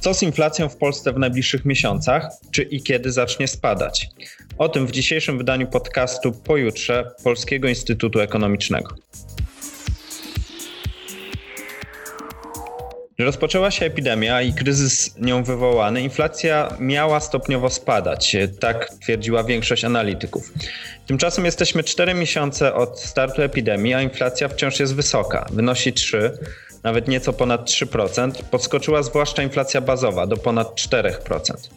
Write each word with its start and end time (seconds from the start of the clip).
Co 0.00 0.14
z 0.14 0.22
inflacją 0.22 0.68
w 0.68 0.76
Polsce 0.76 1.12
w 1.12 1.18
najbliższych 1.18 1.64
miesiącach? 1.64 2.28
Czy 2.50 2.62
i 2.62 2.82
kiedy 2.82 3.12
zacznie 3.12 3.48
spadać? 3.48 4.08
O 4.58 4.68
tym 4.68 4.86
w 4.86 4.90
dzisiejszym 4.90 5.38
wydaniu 5.38 5.66
podcastu 5.66 6.32
Pojutrze 6.32 7.10
Polskiego 7.24 7.68
Instytutu 7.68 8.20
Ekonomicznego. 8.20 8.94
Rozpoczęła 13.18 13.70
się 13.70 13.86
epidemia 13.86 14.42
i 14.42 14.52
kryzys 14.52 15.14
nią 15.18 15.44
wywołany. 15.44 16.02
Inflacja 16.02 16.76
miała 16.78 17.20
stopniowo 17.20 17.70
spadać, 17.70 18.36
tak 18.60 18.90
twierdziła 19.02 19.44
większość 19.44 19.84
analityków. 19.84 20.52
Tymczasem 21.06 21.44
jesteśmy 21.44 21.84
4 21.84 22.14
miesiące 22.14 22.74
od 22.74 23.00
startu 23.00 23.42
epidemii, 23.42 23.94
a 23.94 24.02
inflacja 24.02 24.48
wciąż 24.48 24.80
jest 24.80 24.94
wysoka. 24.94 25.46
Wynosi 25.50 25.92
3, 25.92 26.38
nawet 26.82 27.08
nieco 27.08 27.32
ponad 27.32 27.70
3%. 27.70 28.32
Podskoczyła 28.50 29.02
zwłaszcza 29.02 29.42
inflacja 29.42 29.80
bazowa 29.80 30.26
do 30.26 30.36
ponad 30.36 30.74
4%. 30.74 31.70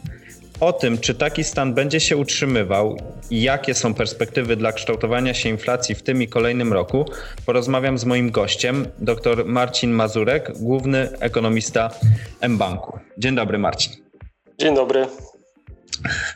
O 0.60 0.72
tym, 0.72 0.98
czy 0.98 1.14
taki 1.14 1.44
stan 1.44 1.74
będzie 1.74 2.00
się 2.00 2.16
utrzymywał 2.16 2.96
i 3.30 3.42
jakie 3.42 3.74
są 3.74 3.94
perspektywy 3.94 4.56
dla 4.56 4.72
kształtowania 4.72 5.34
się 5.34 5.48
inflacji 5.48 5.94
w 5.94 6.02
tym 6.02 6.22
i 6.22 6.28
kolejnym 6.28 6.72
roku, 6.72 7.04
porozmawiam 7.46 7.98
z 7.98 8.04
moim 8.04 8.30
gościem, 8.30 8.86
dr 8.98 9.44
Marcin 9.44 9.90
Mazurek, 9.90 10.52
główny 10.58 11.18
ekonomista 11.20 11.90
mBanku. 12.48 12.98
Dzień 13.18 13.34
dobry, 13.34 13.58
Marcin. 13.58 13.92
Dzień 14.58 14.74
dobry. 14.74 15.06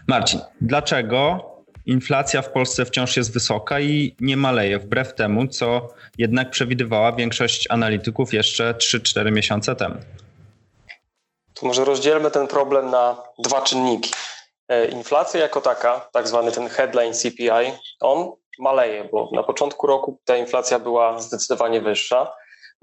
Marcin, 0.06 0.40
dlaczego 0.60 1.44
inflacja 1.88 2.42
w 2.42 2.50
Polsce 2.52 2.84
wciąż 2.84 3.16
jest 3.16 3.32
wysoka 3.32 3.80
i 3.80 4.16
nie 4.20 4.36
maleje, 4.36 4.78
wbrew 4.78 5.14
temu, 5.14 5.48
co 5.48 5.88
jednak 6.18 6.50
przewidywała 6.50 7.12
większość 7.12 7.66
analityków 7.70 8.32
jeszcze 8.34 8.74
3-4 8.74 9.32
miesiące 9.32 9.76
temu? 9.76 9.94
To 11.54 11.66
może 11.66 11.84
rozdzielmy 11.84 12.30
ten 12.30 12.46
problem 12.46 12.90
na 12.90 13.22
dwa 13.38 13.62
czynniki. 13.62 14.10
E, 14.68 14.86
inflacja 14.86 15.40
jako 15.40 15.60
taka, 15.60 16.08
tak 16.12 16.28
zwany 16.28 16.52
ten 16.52 16.68
headline 16.68 17.14
CPI, 17.14 17.72
on 18.00 18.32
maleje, 18.58 19.08
bo 19.12 19.30
na 19.32 19.42
początku 19.42 19.86
roku 19.86 20.20
ta 20.24 20.36
inflacja 20.36 20.78
była 20.78 21.20
zdecydowanie 21.20 21.80
wyższa. 21.80 22.32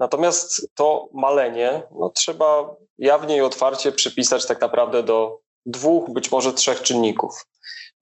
Natomiast 0.00 0.74
to 0.74 1.08
malenie 1.14 1.82
no, 2.00 2.10
trzeba 2.14 2.74
jawnie 2.98 3.36
i 3.36 3.40
otwarcie 3.40 3.92
przypisać 3.92 4.46
tak 4.46 4.60
naprawdę 4.60 5.02
do 5.02 5.38
dwóch, 5.66 6.10
być 6.10 6.30
może 6.30 6.52
trzech 6.52 6.82
czynników. 6.82 7.46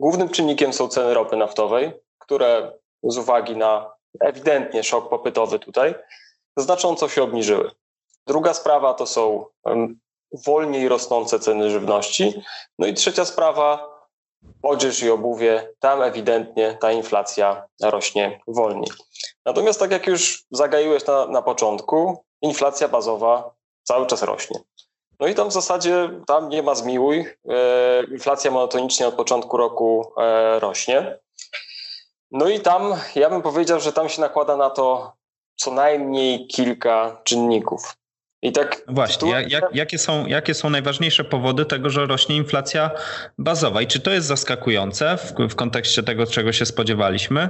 Głównym 0.00 0.28
czynnikiem 0.28 0.72
są 0.72 0.88
ceny 0.88 1.14
ropy 1.14 1.36
naftowej, 1.36 1.92
które 2.18 2.72
z 3.02 3.18
uwagi 3.18 3.56
na 3.56 3.94
ewidentnie 4.20 4.84
szok 4.84 5.08
popytowy 5.08 5.58
tutaj 5.58 5.94
znacząco 6.56 7.08
się 7.08 7.22
obniżyły. 7.22 7.70
Druga 8.26 8.54
sprawa 8.54 8.94
to 8.94 9.06
są 9.06 9.46
wolniej 10.46 10.88
rosnące 10.88 11.40
ceny 11.40 11.70
żywności. 11.70 12.42
No 12.78 12.86
i 12.86 12.94
trzecia 12.94 13.24
sprawa, 13.24 13.94
odzież 14.62 15.02
i 15.02 15.10
obuwie, 15.10 15.68
tam 15.78 16.02
ewidentnie 16.02 16.78
ta 16.80 16.92
inflacja 16.92 17.66
rośnie 17.82 18.40
wolniej. 18.48 18.90
Natomiast 19.44 19.80
tak 19.80 19.90
jak 19.90 20.06
już 20.06 20.44
zagaiłeś 20.50 21.06
na, 21.06 21.26
na 21.26 21.42
początku, 21.42 22.24
inflacja 22.42 22.88
bazowa 22.88 23.54
cały 23.82 24.06
czas 24.06 24.22
rośnie. 24.22 24.60
No 25.24 25.30
i 25.30 25.34
tam 25.34 25.48
w 25.50 25.52
zasadzie 25.52 26.10
tam 26.26 26.48
nie 26.48 26.62
ma 26.62 26.74
zmiłuj. 26.74 27.26
E, 27.48 28.04
inflacja 28.04 28.50
monotonicznie 28.50 29.06
od 29.06 29.14
początku 29.14 29.56
roku 29.56 30.12
e, 30.16 30.60
rośnie. 30.60 31.18
No 32.30 32.48
i 32.48 32.60
tam 32.60 32.82
ja 33.16 33.30
bym 33.30 33.42
powiedział, 33.42 33.80
że 33.80 33.92
tam 33.92 34.08
się 34.08 34.20
nakłada 34.20 34.56
na 34.56 34.70
to 34.70 35.12
co 35.56 35.70
najmniej 35.70 36.46
kilka 36.46 37.20
czynników. 37.24 37.96
I 38.42 38.52
tak 38.52 38.82
Właśnie, 38.88 39.30
jak, 39.30 39.50
jak, 39.50 39.64
jakie, 39.74 39.98
są, 39.98 40.26
jakie 40.26 40.54
są 40.54 40.70
najważniejsze 40.70 41.24
powody 41.24 41.64
tego, 41.64 41.90
że 41.90 42.06
rośnie 42.06 42.36
inflacja 42.36 42.90
bazowa 43.38 43.82
i 43.82 43.86
czy 43.86 44.00
to 44.00 44.10
jest 44.10 44.26
zaskakujące 44.26 45.16
w, 45.16 45.48
w 45.50 45.54
kontekście 45.54 46.02
tego, 46.02 46.26
czego 46.26 46.52
się 46.52 46.66
spodziewaliśmy? 46.66 47.48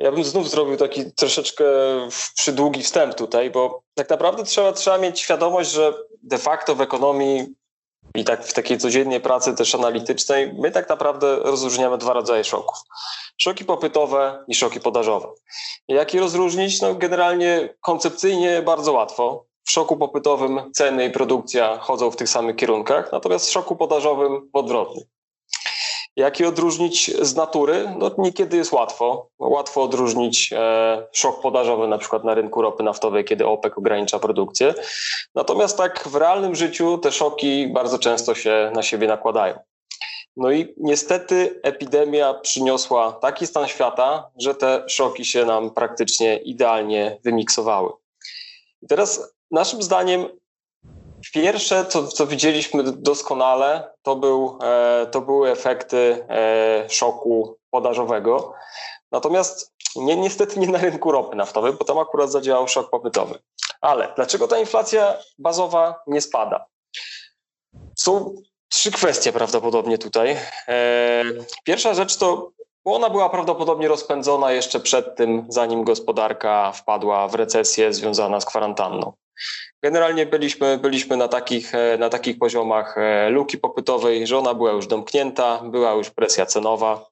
Ja 0.00 0.12
bym 0.12 0.24
znów 0.24 0.50
zrobił 0.50 0.76
taki 0.76 1.12
troszeczkę 1.12 1.64
przydługi 2.34 2.82
wstęp 2.82 3.14
tutaj, 3.14 3.50
bo 3.50 3.82
tak 3.94 4.10
naprawdę 4.10 4.44
trzeba, 4.44 4.72
trzeba 4.72 4.98
mieć 4.98 5.20
świadomość, 5.20 5.70
że 5.70 5.94
de 6.22 6.38
facto 6.38 6.74
w 6.74 6.80
ekonomii 6.80 7.46
i 8.14 8.24
tak 8.24 8.44
w 8.46 8.52
takiej 8.52 8.78
codziennej 8.78 9.20
pracy 9.20 9.54
też 9.54 9.74
analitycznej, 9.74 10.52
my 10.58 10.70
tak 10.70 10.88
naprawdę 10.88 11.36
rozróżniamy 11.36 11.98
dwa 11.98 12.12
rodzaje 12.12 12.44
szoków. 12.44 12.78
Szoki 13.36 13.64
popytowe 13.64 14.44
i 14.48 14.54
szoki 14.54 14.80
podażowe. 14.80 15.28
Jak 15.88 16.14
je 16.14 16.20
rozróżnić? 16.20 16.80
No 16.80 16.94
generalnie 16.94 17.74
koncepcyjnie 17.80 18.62
bardzo 18.62 18.92
łatwo. 18.92 19.44
W 19.64 19.70
szoku 19.70 19.96
popytowym 19.96 20.72
ceny 20.72 21.04
i 21.04 21.10
produkcja 21.10 21.78
chodzą 21.78 22.10
w 22.10 22.16
tych 22.16 22.28
samych 22.28 22.56
kierunkach, 22.56 23.12
natomiast 23.12 23.46
w 23.46 23.52
szoku 23.52 23.76
podażowym 23.76 24.50
w 24.52 24.56
odwrotnym. 24.56 25.04
Jak 26.16 26.40
je 26.40 26.48
odróżnić 26.48 27.16
z 27.22 27.36
natury? 27.36 27.94
No 27.98 28.10
niekiedy 28.18 28.56
jest 28.56 28.72
łatwo. 28.72 29.28
Łatwo 29.38 29.82
odróżnić 29.82 30.52
e, 30.52 31.06
szok 31.12 31.40
podażowy 31.40 31.88
na 31.88 31.98
przykład 31.98 32.24
na 32.24 32.34
rynku 32.34 32.62
ropy 32.62 32.82
naftowej, 32.82 33.24
kiedy 33.24 33.46
OPEC 33.46 33.72
ogranicza 33.76 34.18
produkcję. 34.18 34.74
Natomiast 35.34 35.76
tak 35.76 36.08
w 36.08 36.14
realnym 36.14 36.54
życiu 36.54 36.98
te 36.98 37.12
szoki 37.12 37.66
bardzo 37.66 37.98
często 37.98 38.34
się 38.34 38.72
na 38.74 38.82
siebie 38.82 39.06
nakładają. 39.06 39.58
No 40.36 40.50
i 40.50 40.74
niestety 40.76 41.60
epidemia 41.62 42.34
przyniosła 42.34 43.12
taki 43.12 43.46
stan 43.46 43.68
świata, 43.68 44.30
że 44.38 44.54
te 44.54 44.84
szoki 44.88 45.24
się 45.24 45.44
nam 45.44 45.70
praktycznie 45.70 46.36
idealnie 46.36 47.18
wymiksowały. 47.24 47.90
I 48.82 48.86
teraz 48.86 49.34
naszym 49.50 49.82
zdaniem 49.82 50.39
Pierwsze, 51.32 51.86
co, 51.86 52.08
co 52.08 52.26
widzieliśmy 52.26 52.82
doskonale, 52.82 53.92
to, 54.02 54.16
był, 54.16 54.58
e, 54.62 55.06
to 55.06 55.20
były 55.20 55.50
efekty 55.50 56.26
e, 56.28 56.84
szoku 56.88 57.58
podażowego. 57.70 58.54
Natomiast 59.12 59.72
nie, 59.96 60.16
niestety 60.16 60.60
nie 60.60 60.68
na 60.68 60.78
rynku 60.78 61.12
ropy 61.12 61.36
naftowej, 61.36 61.72
bo 61.72 61.84
tam 61.84 61.98
akurat 61.98 62.30
zadziałał 62.30 62.68
szok 62.68 62.90
popytowy. 62.90 63.38
Ale 63.80 64.12
dlaczego 64.16 64.48
ta 64.48 64.58
inflacja 64.58 65.16
bazowa 65.38 66.02
nie 66.06 66.20
spada? 66.20 66.66
Są 67.96 68.34
trzy 68.68 68.92
kwestie 68.92 69.32
prawdopodobnie 69.32 69.98
tutaj. 69.98 70.36
E, 70.68 71.24
pierwsza 71.64 71.94
rzecz 71.94 72.16
to 72.16 72.50
ona 72.84 73.10
była 73.10 73.28
prawdopodobnie 73.28 73.88
rozpędzona 73.88 74.52
jeszcze 74.52 74.80
przed 74.80 75.16
tym, 75.16 75.46
zanim 75.48 75.84
gospodarka 75.84 76.72
wpadła 76.72 77.28
w 77.28 77.34
recesję 77.34 77.92
związana 77.92 78.40
z 78.40 78.44
kwarantanną. 78.44 79.12
Generalnie 79.82 80.26
byliśmy, 80.26 80.78
byliśmy 80.78 81.16
na, 81.16 81.28
takich, 81.28 81.74
e, 81.74 81.98
na 81.98 82.08
takich 82.08 82.38
poziomach 82.38 82.98
e, 82.98 83.30
luki 83.30 83.58
popytowej, 83.58 84.26
że 84.26 84.38
ona 84.38 84.54
była 84.54 84.72
już 84.72 84.86
domknięta, 84.86 85.62
była 85.64 85.92
już 85.92 86.10
presja 86.10 86.46
cenowa. 86.46 87.10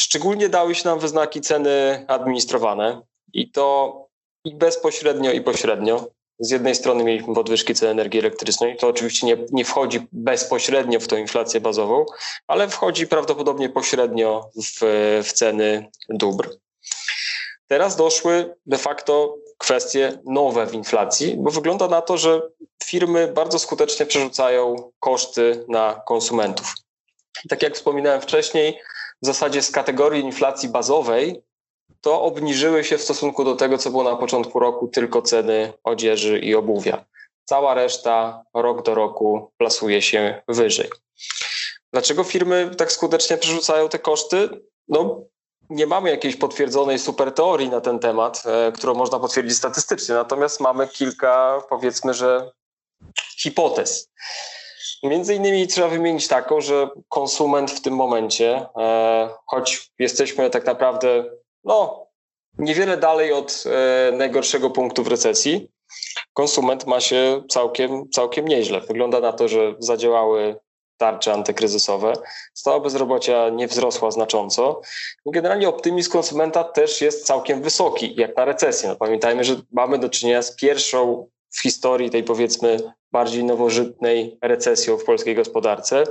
Szczególnie 0.00 0.48
dały 0.48 0.74
się 0.74 0.88
nam 0.88 0.98
wyznaki 0.98 1.40
ceny 1.40 2.04
administrowane 2.08 3.02
i 3.32 3.50
to 3.50 3.96
i 4.44 4.54
bezpośrednio, 4.54 5.32
i 5.32 5.40
pośrednio. 5.40 6.06
Z 6.38 6.50
jednej 6.50 6.74
strony 6.74 7.04
mieliśmy 7.04 7.34
podwyżki 7.34 7.74
cen 7.74 7.88
energii 7.88 8.20
elektrycznej, 8.20 8.76
to 8.76 8.88
oczywiście 8.88 9.26
nie, 9.26 9.36
nie 9.52 9.64
wchodzi 9.64 10.06
bezpośrednio 10.12 11.00
w 11.00 11.06
tą 11.06 11.16
inflację 11.16 11.60
bazową, 11.60 12.06
ale 12.46 12.68
wchodzi 12.68 13.06
prawdopodobnie 13.06 13.68
pośrednio 13.68 14.50
w, 14.64 14.80
w 15.24 15.32
ceny 15.32 15.90
dóbr. 16.08 16.50
Teraz 17.68 17.96
doszły 17.96 18.54
de 18.66 18.78
facto 18.78 19.36
kwestie 19.58 20.18
nowe 20.24 20.66
w 20.66 20.74
inflacji, 20.74 21.36
bo 21.36 21.50
wygląda 21.50 21.88
na 21.88 22.02
to, 22.02 22.18
że 22.18 22.42
firmy 22.84 23.28
bardzo 23.28 23.58
skutecznie 23.58 24.06
przerzucają 24.06 24.92
koszty 25.00 25.64
na 25.68 26.02
konsumentów. 26.06 26.74
Tak 27.48 27.62
jak 27.62 27.74
wspominałem 27.74 28.20
wcześniej, 28.20 28.78
w 29.22 29.26
zasadzie 29.26 29.62
z 29.62 29.70
kategorii 29.70 30.24
inflacji 30.24 30.68
bazowej 30.68 31.42
to 32.00 32.22
obniżyły 32.22 32.84
się 32.84 32.98
w 32.98 33.02
stosunku 33.02 33.44
do 33.44 33.56
tego, 33.56 33.78
co 33.78 33.90
było 33.90 34.04
na 34.04 34.16
początku 34.16 34.58
roku, 34.58 34.88
tylko 34.88 35.22
ceny 35.22 35.72
odzieży 35.84 36.38
i 36.38 36.54
obuwia. 36.54 37.04
Cała 37.44 37.74
reszta 37.74 38.44
rok 38.54 38.82
do 38.82 38.94
roku 38.94 39.52
plasuje 39.58 40.02
się 40.02 40.42
wyżej. 40.48 40.90
Dlaczego 41.92 42.24
firmy 42.24 42.70
tak 42.78 42.92
skutecznie 42.92 43.36
przerzucają 43.36 43.88
te 43.88 43.98
koszty? 43.98 44.48
No, 44.88 45.20
nie 45.72 45.86
mamy 45.86 46.10
jakiejś 46.10 46.36
potwierdzonej 46.36 46.98
super 46.98 47.32
teorii 47.32 47.68
na 47.68 47.80
ten 47.80 47.98
temat, 47.98 48.42
e, 48.46 48.72
którą 48.72 48.94
można 48.94 49.18
potwierdzić 49.18 49.56
statystycznie, 49.56 50.14
natomiast 50.14 50.60
mamy 50.60 50.88
kilka, 50.88 51.62
powiedzmy, 51.68 52.14
że 52.14 52.50
hipotez. 53.38 54.10
Między 55.02 55.34
innymi 55.34 55.68
trzeba 55.68 55.88
wymienić 55.88 56.28
taką, 56.28 56.60
że 56.60 56.88
konsument 57.08 57.70
w 57.70 57.80
tym 57.80 57.94
momencie, 57.94 58.66
e, 58.76 59.28
choć 59.46 59.92
jesteśmy 59.98 60.50
tak 60.50 60.66
naprawdę 60.66 61.24
no, 61.64 62.06
niewiele 62.58 62.96
dalej 62.96 63.32
od 63.32 63.64
e, 63.66 64.12
najgorszego 64.12 64.70
punktu 64.70 65.02
w 65.04 65.08
recesji, 65.08 65.68
konsument 66.32 66.86
ma 66.86 67.00
się 67.00 67.42
całkiem, 67.50 68.10
całkiem 68.10 68.48
nieźle. 68.48 68.80
Wygląda 68.80 69.20
na 69.20 69.32
to, 69.32 69.48
że 69.48 69.74
zadziałały 69.78 70.56
tarcze 71.02 71.32
antykryzysowe. 71.32 72.12
Stopa 72.54 72.80
bezrobocia 72.80 73.48
nie 73.48 73.68
wzrosła 73.68 74.10
znacząco. 74.10 74.80
Generalnie 75.26 75.68
optymizm 75.68 76.10
konsumenta 76.10 76.64
też 76.64 77.00
jest 77.00 77.26
całkiem 77.26 77.62
wysoki, 77.62 78.14
jak 78.16 78.36
na 78.36 78.44
recesję. 78.44 78.88
No, 78.88 78.96
pamiętajmy, 78.96 79.44
że 79.44 79.56
mamy 79.72 79.98
do 79.98 80.08
czynienia 80.08 80.42
z 80.42 80.56
pierwszą 80.56 81.28
w 81.50 81.62
historii 81.62 82.10
tej 82.10 82.24
powiedzmy 82.24 82.76
bardziej 83.12 83.44
nowożytnej 83.44 84.38
recesją 84.42 84.98
w 84.98 85.04
polskiej 85.04 85.34
gospodarce. 85.34 86.04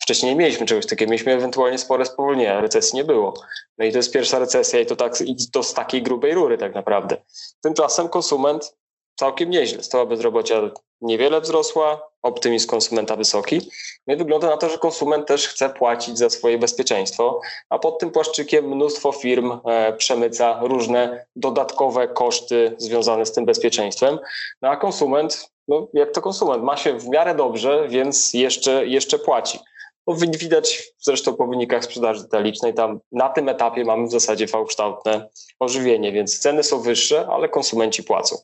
Wcześniej 0.00 0.32
nie 0.32 0.38
mieliśmy 0.38 0.66
czegoś 0.66 0.86
takiego, 0.86 1.10
mieliśmy 1.10 1.32
ewentualnie 1.32 1.78
spore 1.78 2.06
spowolnienia, 2.06 2.60
recesji 2.60 2.96
nie 2.96 3.04
było. 3.04 3.34
No 3.78 3.84
i 3.84 3.92
to 3.92 3.98
jest 3.98 4.12
pierwsza 4.12 4.38
recesja 4.38 4.80
i 4.80 4.86
to, 4.86 4.96
tak, 4.96 5.20
i 5.20 5.50
to 5.52 5.62
z 5.62 5.74
takiej 5.74 6.02
grubej 6.02 6.34
rury 6.34 6.58
tak 6.58 6.74
naprawdę. 6.74 7.16
Tymczasem 7.60 8.08
konsument 8.08 8.76
całkiem 9.16 9.50
nieźle. 9.50 9.82
Stopa 9.82 10.06
bezrobocia 10.06 10.60
niewiele 11.00 11.40
wzrosła, 11.40 12.12
optymizm 12.22 12.68
konsumenta 12.68 13.16
wysoki. 13.16 13.70
No 14.06 14.14
i 14.14 14.16
wygląda 14.16 14.50
na 14.50 14.56
to, 14.56 14.68
że 14.68 14.78
konsument 14.78 15.26
też 15.26 15.48
chce 15.48 15.70
płacić 15.70 16.18
za 16.18 16.30
swoje 16.30 16.58
bezpieczeństwo, 16.58 17.40
a 17.68 17.78
pod 17.78 17.98
tym 17.98 18.10
płaszczykiem 18.10 18.68
mnóstwo 18.68 19.12
firm 19.12 19.52
e, 19.64 19.92
przemyca 19.92 20.60
różne 20.62 21.26
dodatkowe 21.36 22.08
koszty 22.08 22.74
związane 22.78 23.26
z 23.26 23.32
tym 23.32 23.44
bezpieczeństwem. 23.44 24.18
No 24.62 24.68
a 24.68 24.76
konsument, 24.76 25.50
no 25.68 25.88
jak 25.92 26.12
to 26.12 26.22
konsument, 26.22 26.62
ma 26.62 26.76
się 26.76 26.98
w 26.98 27.08
miarę 27.08 27.34
dobrze, 27.34 27.88
więc 27.88 28.34
jeszcze, 28.34 28.86
jeszcze 28.86 29.18
płaci. 29.18 29.58
No, 30.06 30.14
widać 30.38 30.82
zresztą 30.98 31.34
po 31.34 31.46
wynikach 31.46 31.84
sprzedaży 31.84 32.22
detalicznej, 32.22 32.74
tam 32.74 33.00
na 33.12 33.28
tym 33.28 33.48
etapie 33.48 33.84
mamy 33.84 34.06
w 34.06 34.10
zasadzie 34.10 34.46
V-kształtne 34.46 35.28
ożywienie, 35.60 36.12
więc 36.12 36.38
ceny 36.38 36.62
są 36.62 36.80
wyższe, 36.80 37.26
ale 37.30 37.48
konsumenci 37.48 38.02
płacą. 38.02 38.36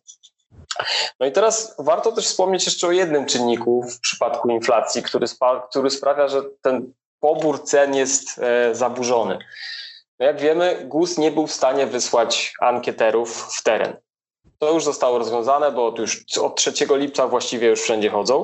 No 1.20 1.26
i 1.26 1.32
teraz 1.32 1.74
warto 1.78 2.12
też 2.12 2.26
wspomnieć 2.26 2.66
jeszcze 2.66 2.86
o 2.86 2.92
jednym 2.92 3.26
czynniku 3.26 3.82
w 3.82 4.00
przypadku 4.00 4.50
inflacji, 4.50 5.02
który, 5.02 5.26
który 5.70 5.90
sprawia, 5.90 6.28
że 6.28 6.42
ten 6.62 6.92
pobór 7.20 7.64
cen 7.64 7.94
jest 7.94 8.38
e, 8.38 8.74
zaburzony. 8.74 9.38
No 10.18 10.26
jak 10.26 10.40
wiemy, 10.40 10.84
GUS 10.84 11.18
nie 11.18 11.30
był 11.30 11.46
w 11.46 11.52
stanie 11.52 11.86
wysłać 11.86 12.54
ankieterów 12.60 13.48
w 13.58 13.62
teren. 13.62 13.96
To 14.58 14.72
już 14.72 14.84
zostało 14.84 15.18
rozwiązane, 15.18 15.72
bo 15.72 15.94
już 15.98 16.24
od 16.38 16.56
3 16.56 16.72
lipca 16.90 17.28
właściwie 17.28 17.68
już 17.68 17.82
wszędzie 17.82 18.10
chodzą. 18.10 18.42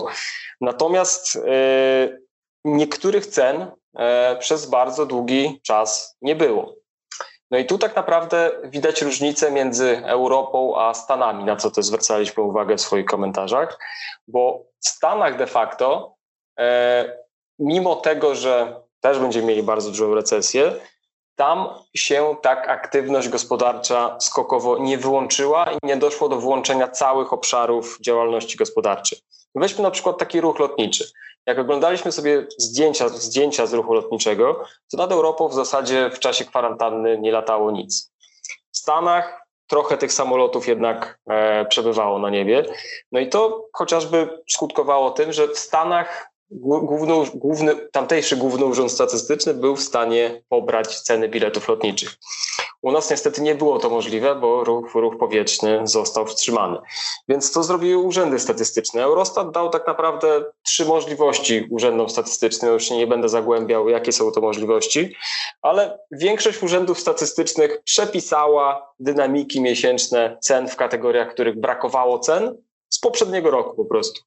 Natomiast 0.60 1.36
e, 1.36 2.18
niektórych 2.64 3.26
cen 3.26 3.70
e, 3.96 4.36
przez 4.36 4.66
bardzo 4.66 5.06
długi 5.06 5.60
czas 5.62 6.16
nie 6.22 6.36
było. 6.36 6.74
No 7.50 7.58
i 7.58 7.66
tu 7.66 7.78
tak 7.78 7.96
naprawdę 7.96 8.50
widać 8.64 9.02
różnicę 9.02 9.50
między 9.50 10.02
Europą 10.06 10.80
a 10.80 10.94
Stanami, 10.94 11.44
na 11.44 11.56
co 11.56 11.70
też 11.70 11.84
zwracaliśmy 11.84 12.42
uwagę 12.42 12.76
w 12.76 12.80
swoich 12.80 13.06
komentarzach, 13.06 13.78
bo 14.28 14.64
w 14.80 14.88
Stanach 14.88 15.36
de 15.36 15.46
facto, 15.46 16.14
e, 16.58 17.18
mimo 17.58 17.96
tego, 17.96 18.34
że 18.34 18.80
też 19.00 19.18
będziemy 19.18 19.46
mieli 19.46 19.62
bardzo 19.62 19.90
dużą 19.90 20.14
recesję, 20.14 20.72
tam 21.36 21.68
się 21.96 22.36
tak 22.42 22.68
aktywność 22.68 23.28
gospodarcza 23.28 24.16
skokowo 24.20 24.78
nie 24.78 24.98
wyłączyła 24.98 25.72
i 25.72 25.76
nie 25.82 25.96
doszło 25.96 26.28
do 26.28 26.36
wyłączenia 26.36 26.88
całych 26.88 27.32
obszarów 27.32 27.98
działalności 28.00 28.56
gospodarczej. 28.56 29.18
Weźmy 29.54 29.82
na 29.82 29.90
przykład 29.90 30.18
taki 30.18 30.40
ruch 30.40 30.58
lotniczy. 30.58 31.12
Jak 31.46 31.58
oglądaliśmy 31.58 32.12
sobie 32.12 32.46
zdjęcia, 32.58 33.08
zdjęcia 33.08 33.66
z 33.66 33.72
ruchu 33.72 33.94
lotniczego, 33.94 34.64
to 34.90 34.96
nad 34.96 35.12
Europą 35.12 35.48
w 35.48 35.54
zasadzie 35.54 36.10
w 36.10 36.18
czasie 36.18 36.44
kwarantanny 36.44 37.18
nie 37.18 37.32
latało 37.32 37.70
nic. 37.70 38.12
W 38.72 38.78
Stanach 38.78 39.46
trochę 39.66 39.98
tych 39.98 40.12
samolotów 40.12 40.68
jednak 40.68 41.18
e, 41.26 41.64
przebywało 41.64 42.18
na 42.18 42.30
niebie. 42.30 42.64
No 43.12 43.20
i 43.20 43.28
to 43.28 43.68
chociażby 43.72 44.42
skutkowało 44.50 45.10
tym, 45.10 45.32
że 45.32 45.48
w 45.48 45.58
Stanach 45.58 46.30
główny, 46.50 47.14
główny, 47.34 47.88
tamtejszy 47.92 48.36
Główny 48.36 48.64
Urząd 48.64 48.92
Statystyczny 48.92 49.54
był 49.54 49.76
w 49.76 49.82
stanie 49.82 50.42
pobrać 50.48 51.00
ceny 51.00 51.28
biletów 51.28 51.68
lotniczych. 51.68 52.14
U 52.84 52.92
nas 52.92 53.10
niestety 53.10 53.42
nie 53.42 53.54
było 53.54 53.78
to 53.78 53.90
możliwe, 53.90 54.34
bo 54.34 54.64
ruch, 54.64 54.94
ruch 54.94 55.18
powietrzny 55.18 55.80
został 55.84 56.26
wstrzymany. 56.26 56.78
Więc 57.28 57.50
co 57.50 57.62
zrobiły 57.62 58.02
urzędy 58.02 58.38
statystyczne? 58.38 59.02
Eurostat 59.02 59.50
dał 59.50 59.70
tak 59.70 59.86
naprawdę 59.86 60.44
trzy 60.62 60.84
możliwości 60.84 61.66
urzędom 61.70 62.08
statystycznym. 62.08 62.72
Już 62.72 62.90
nie 62.90 63.06
będę 63.06 63.28
zagłębiał, 63.28 63.88
jakie 63.88 64.12
są 64.12 64.32
to 64.32 64.40
możliwości, 64.40 65.16
ale 65.62 65.98
większość 66.10 66.62
urzędów 66.62 67.00
statystycznych 67.00 67.82
przepisała 67.82 68.92
dynamiki 68.98 69.60
miesięczne 69.60 70.38
cen 70.40 70.68
w 70.68 70.76
kategoriach, 70.76 71.34
których 71.34 71.60
brakowało 71.60 72.18
cen 72.18 72.56
z 72.88 72.98
poprzedniego 72.98 73.50
roku 73.50 73.76
po 73.76 73.84
prostu. 73.84 74.22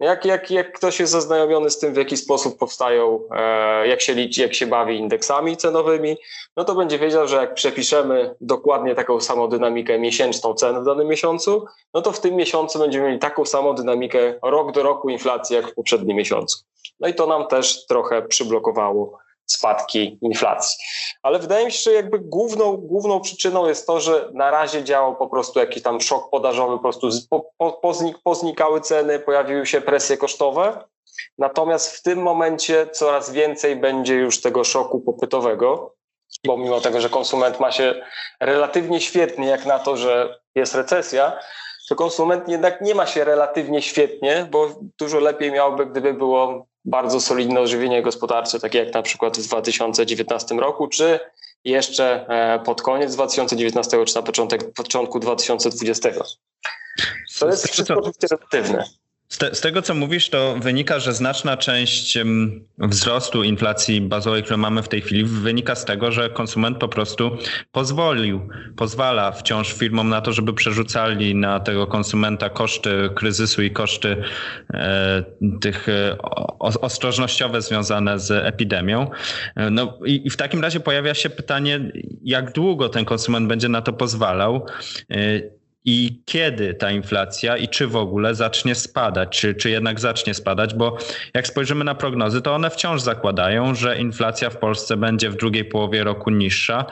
Jak, 0.00 0.24
jak, 0.24 0.50
jak 0.50 0.72
ktoś 0.72 1.00
jest 1.00 1.12
zaznajomiony 1.12 1.70
z 1.70 1.78
tym, 1.78 1.94
w 1.94 1.96
jaki 1.96 2.16
sposób 2.16 2.58
powstają, 2.58 3.20
e, 3.30 3.88
jak 3.88 4.00
się 4.00 4.14
liczy, 4.14 4.42
jak 4.42 4.54
się 4.54 4.66
bawi 4.66 4.96
indeksami 4.96 5.56
cenowymi, 5.56 6.16
no 6.56 6.64
to 6.64 6.74
będzie 6.74 6.98
wiedział, 6.98 7.28
że 7.28 7.36
jak 7.36 7.54
przepiszemy 7.54 8.34
dokładnie 8.40 8.94
taką 8.94 9.20
samą 9.20 9.48
dynamikę 9.48 9.98
miesięczną 9.98 10.54
cen 10.54 10.80
w 10.80 10.84
danym 10.84 11.08
miesiącu, 11.08 11.66
no 11.94 12.02
to 12.02 12.12
w 12.12 12.20
tym 12.20 12.34
miesiącu 12.34 12.78
będziemy 12.78 13.06
mieli 13.06 13.18
taką 13.18 13.44
samą 13.44 13.74
dynamikę 13.74 14.34
rok 14.42 14.72
do 14.72 14.82
roku 14.82 15.08
inflacji 15.08 15.56
jak 15.56 15.70
w 15.70 15.74
poprzednim 15.74 16.16
miesiącu. 16.16 16.58
No 17.00 17.08
i 17.08 17.14
to 17.14 17.26
nam 17.26 17.46
też 17.46 17.86
trochę 17.86 18.22
przyblokowało 18.22 19.18
spadki 19.46 20.18
inflacji. 20.22 20.76
Ale 21.22 21.38
wydaje 21.38 21.66
mi 21.66 21.72
się, 21.72 21.90
że 21.90 21.92
jakby 21.92 22.18
główną, 22.18 22.76
główną 22.76 23.20
przyczyną 23.20 23.68
jest 23.68 23.86
to, 23.86 24.00
że 24.00 24.30
na 24.34 24.50
razie 24.50 24.84
działał 24.84 25.16
po 25.16 25.26
prostu 25.26 25.58
jakiś 25.58 25.82
tam 25.82 26.00
szok 26.00 26.30
podażowy, 26.30 26.76
po 26.76 26.82
prostu 26.82 27.08
po, 27.30 27.50
po, 27.58 27.72
poznik, 27.72 28.18
poznikały 28.24 28.80
ceny, 28.80 29.18
pojawiły 29.18 29.66
się 29.66 29.80
presje 29.80 30.16
kosztowe. 30.16 30.84
Natomiast 31.38 31.96
w 31.96 32.02
tym 32.02 32.22
momencie 32.22 32.86
coraz 32.86 33.30
więcej 33.30 33.76
będzie 33.76 34.14
już 34.14 34.40
tego 34.40 34.64
szoku 34.64 35.00
popytowego, 35.00 35.94
bo 36.46 36.56
mimo 36.56 36.80
tego, 36.80 37.00
że 37.00 37.08
konsument 37.08 37.60
ma 37.60 37.72
się 37.72 37.94
relatywnie 38.40 39.00
świetnie, 39.00 39.46
jak 39.46 39.66
na 39.66 39.78
to, 39.78 39.96
że 39.96 40.40
jest 40.54 40.74
recesja, 40.74 41.38
to 41.88 41.94
konsument 41.94 42.48
jednak 42.48 42.80
nie 42.80 42.94
ma 42.94 43.06
się 43.06 43.24
relatywnie 43.24 43.82
świetnie, 43.82 44.46
bo 44.50 44.68
dużo 44.98 45.20
lepiej 45.20 45.52
miałoby, 45.52 45.86
gdyby 45.86 46.14
było 46.14 46.66
bardzo 46.86 47.20
solidne 47.20 47.60
ożywienie 47.60 48.02
gospodarcze, 48.02 48.60
takie 48.60 48.78
jak 48.78 48.94
na 48.94 49.02
przykład 49.02 49.38
w 49.38 49.46
2019 49.46 50.54
roku, 50.54 50.88
czy 50.88 51.20
jeszcze 51.64 52.26
e, 52.28 52.58
pod 52.58 52.82
koniec 52.82 53.14
2019 53.14 54.04
czy 54.04 54.16
na 54.16 54.22
początek, 54.22 54.72
początku 54.74 55.20
2020. 55.20 56.10
To 57.38 57.46
jest 57.46 57.68
wszystko 57.68 57.94
oczywiście 57.94 58.26
relatywne. 58.30 58.84
Z, 59.28 59.38
te, 59.38 59.54
z, 59.54 59.60
tego, 59.60 59.82
co 59.82 59.94
mówisz, 59.94 60.30
to 60.30 60.56
wynika, 60.60 61.00
że 61.00 61.14
znaczna 61.14 61.56
część 61.56 62.18
wzrostu 62.78 63.42
inflacji 63.42 64.00
bazowej, 64.00 64.42
którą 64.42 64.56
mamy 64.56 64.82
w 64.82 64.88
tej 64.88 65.00
chwili, 65.00 65.24
wynika 65.24 65.74
z 65.74 65.84
tego, 65.84 66.12
że 66.12 66.30
konsument 66.30 66.78
po 66.78 66.88
prostu 66.88 67.30
pozwolił, 67.72 68.48
pozwala 68.76 69.32
wciąż 69.32 69.72
firmom 69.72 70.08
na 70.08 70.20
to, 70.20 70.32
żeby 70.32 70.52
przerzucali 70.52 71.34
na 71.34 71.60
tego 71.60 71.86
konsumenta 71.86 72.50
koszty 72.50 73.10
kryzysu 73.14 73.62
i 73.62 73.70
koszty 73.70 74.16
e, 74.74 75.24
tych 75.60 75.88
e, 75.88 76.16
ostrożnościowe 76.58 77.62
związane 77.62 78.18
z 78.18 78.30
epidemią. 78.30 79.10
E, 79.56 79.70
no 79.70 79.98
i, 80.04 80.26
i 80.26 80.30
w 80.30 80.36
takim 80.36 80.62
razie 80.62 80.80
pojawia 80.80 81.14
się 81.14 81.30
pytanie, 81.30 81.92
jak 82.22 82.52
długo 82.52 82.88
ten 82.88 83.04
konsument 83.04 83.48
będzie 83.48 83.68
na 83.68 83.82
to 83.82 83.92
pozwalał. 83.92 84.66
E, 85.10 85.16
i 85.86 86.22
kiedy 86.24 86.74
ta 86.74 86.90
inflacja 86.90 87.56
i 87.56 87.68
czy 87.68 87.86
w 87.86 87.96
ogóle 87.96 88.34
zacznie 88.34 88.74
spadać, 88.74 89.40
czy, 89.40 89.54
czy 89.54 89.70
jednak 89.70 90.00
zacznie 90.00 90.34
spadać, 90.34 90.74
bo 90.74 90.98
jak 91.34 91.46
spojrzymy 91.46 91.84
na 91.84 91.94
prognozy, 91.94 92.42
to 92.42 92.54
one 92.54 92.70
wciąż 92.70 93.00
zakładają, 93.00 93.74
że 93.74 93.98
inflacja 93.98 94.50
w 94.50 94.56
Polsce 94.56 94.96
będzie 94.96 95.30
w 95.30 95.36
drugiej 95.36 95.64
połowie 95.64 96.04
roku 96.04 96.30
niższa, 96.30 96.84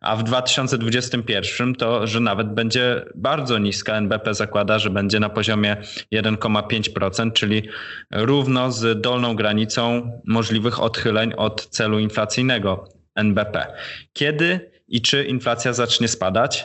a 0.00 0.16
w 0.16 0.24
2021 0.24 1.74
to, 1.74 2.06
że 2.06 2.20
nawet 2.20 2.54
będzie 2.54 3.04
bardzo 3.14 3.58
niska. 3.58 3.96
NBP 3.96 4.34
zakłada, 4.34 4.78
że 4.78 4.90
będzie 4.90 5.20
na 5.20 5.28
poziomie 5.28 5.76
1,5%, 6.12 7.32
czyli 7.32 7.68
równo 8.10 8.72
z 8.72 9.00
dolną 9.00 9.36
granicą 9.36 10.10
możliwych 10.26 10.80
odchyleń 10.80 11.32
od 11.36 11.66
celu 11.66 11.98
inflacyjnego 11.98 12.88
NBP. 13.14 13.66
Kiedy 14.12 14.70
i 14.88 15.02
czy 15.02 15.24
inflacja 15.24 15.72
zacznie 15.72 16.08
spadać? 16.08 16.64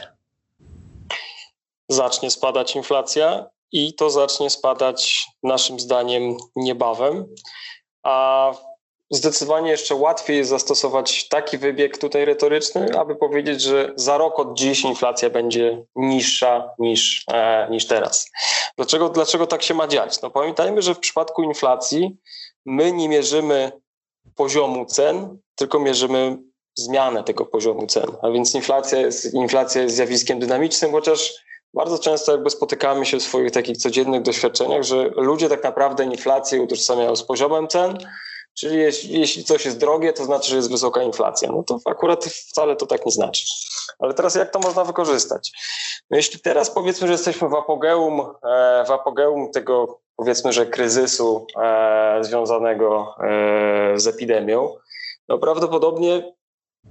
Zacznie 1.89 2.31
spadać 2.31 2.75
inflacja 2.75 3.49
i 3.71 3.93
to 3.93 4.09
zacznie 4.09 4.49
spadać 4.49 5.25
naszym 5.43 5.79
zdaniem 5.79 6.37
niebawem. 6.55 7.25
A 8.03 8.51
zdecydowanie 9.09 9.71
jeszcze 9.71 9.95
łatwiej 9.95 10.37
jest 10.37 10.49
zastosować 10.49 11.27
taki 11.27 11.57
wybieg 11.57 11.97
tutaj 11.97 12.25
retoryczny, 12.25 12.99
aby 12.99 13.15
powiedzieć, 13.15 13.61
że 13.61 13.93
za 13.95 14.17
rok 14.17 14.39
od 14.39 14.57
dziś 14.57 14.81
inflacja 14.81 15.29
będzie 15.29 15.83
niższa 15.95 16.69
niż, 16.79 17.23
e, 17.31 17.67
niż 17.69 17.87
teraz. 17.87 18.29
Dlaczego, 18.75 19.09
dlaczego 19.09 19.47
tak 19.47 19.63
się 19.63 19.73
ma 19.73 19.87
dziać? 19.87 20.21
No 20.21 20.29
pamiętajmy, 20.29 20.81
że 20.81 20.95
w 20.95 20.99
przypadku 20.99 21.43
inflacji 21.43 22.17
my 22.65 22.91
nie 22.91 23.09
mierzymy 23.09 23.71
poziomu 24.35 24.85
cen, 24.85 25.37
tylko 25.55 25.79
mierzymy 25.79 26.37
zmianę 26.75 27.23
tego 27.23 27.45
poziomu 27.45 27.87
cen. 27.87 28.07
A 28.21 28.29
więc 28.29 28.55
inflacja 28.55 28.99
jest, 28.99 29.33
inflacja 29.33 29.81
jest 29.81 29.95
zjawiskiem 29.95 30.39
dynamicznym, 30.39 30.91
chociaż 30.91 31.33
bardzo 31.73 31.99
często 31.99 32.31
jakby 32.31 32.49
spotykamy 32.49 33.05
się 33.05 33.17
w 33.17 33.23
swoich 33.23 33.51
takich 33.51 33.77
codziennych 33.77 34.21
doświadczeniach, 34.21 34.83
że 34.83 35.09
ludzie 35.15 35.49
tak 35.49 35.63
naprawdę 35.63 36.05
inflację 36.05 36.61
utożsamiają 36.61 37.15
z 37.15 37.23
poziomem 37.23 37.67
cen, 37.67 37.97
Czyli 38.59 38.77
jeśli, 38.77 39.19
jeśli 39.19 39.43
coś 39.43 39.65
jest 39.65 39.77
drogie, 39.77 40.13
to 40.13 40.25
znaczy, 40.25 40.49
że 40.49 40.55
jest 40.55 40.71
wysoka 40.71 41.03
inflacja. 41.03 41.51
No 41.51 41.63
to 41.63 41.79
akurat 41.85 42.25
wcale 42.25 42.75
to 42.75 42.85
tak 42.85 43.05
nie 43.05 43.11
znaczy. 43.11 43.45
Ale 43.99 44.13
teraz 44.13 44.35
jak 44.35 44.51
to 44.51 44.59
można 44.59 44.83
wykorzystać? 44.83 45.51
No 46.09 46.17
jeśli 46.17 46.39
teraz 46.39 46.71
powiedzmy, 46.71 47.07
że 47.07 47.13
jesteśmy 47.13 47.49
w 47.49 47.53
apogeum, 47.53 48.21
e, 48.21 48.85
w 48.87 48.91
apogeum 48.91 49.51
tego 49.51 49.99
powiedzmy, 50.15 50.53
że 50.53 50.65
kryzysu 50.65 51.47
e, 51.61 52.17
związanego 52.21 53.15
e, 53.19 53.99
z 53.99 54.07
epidemią, 54.07 54.75
no 55.29 55.37
prawdopodobnie 55.37 56.33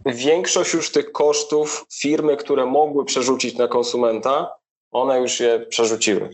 większość 0.06 0.74
już 0.74 0.92
tych 0.92 1.12
kosztów 1.12 1.86
firmy, 2.00 2.36
które 2.36 2.66
mogły 2.66 3.04
przerzucić 3.04 3.56
na 3.56 3.68
konsumenta, 3.68 4.54
one 4.90 5.20
już 5.20 5.40
je 5.40 5.60
przerzuciły. 5.60 6.30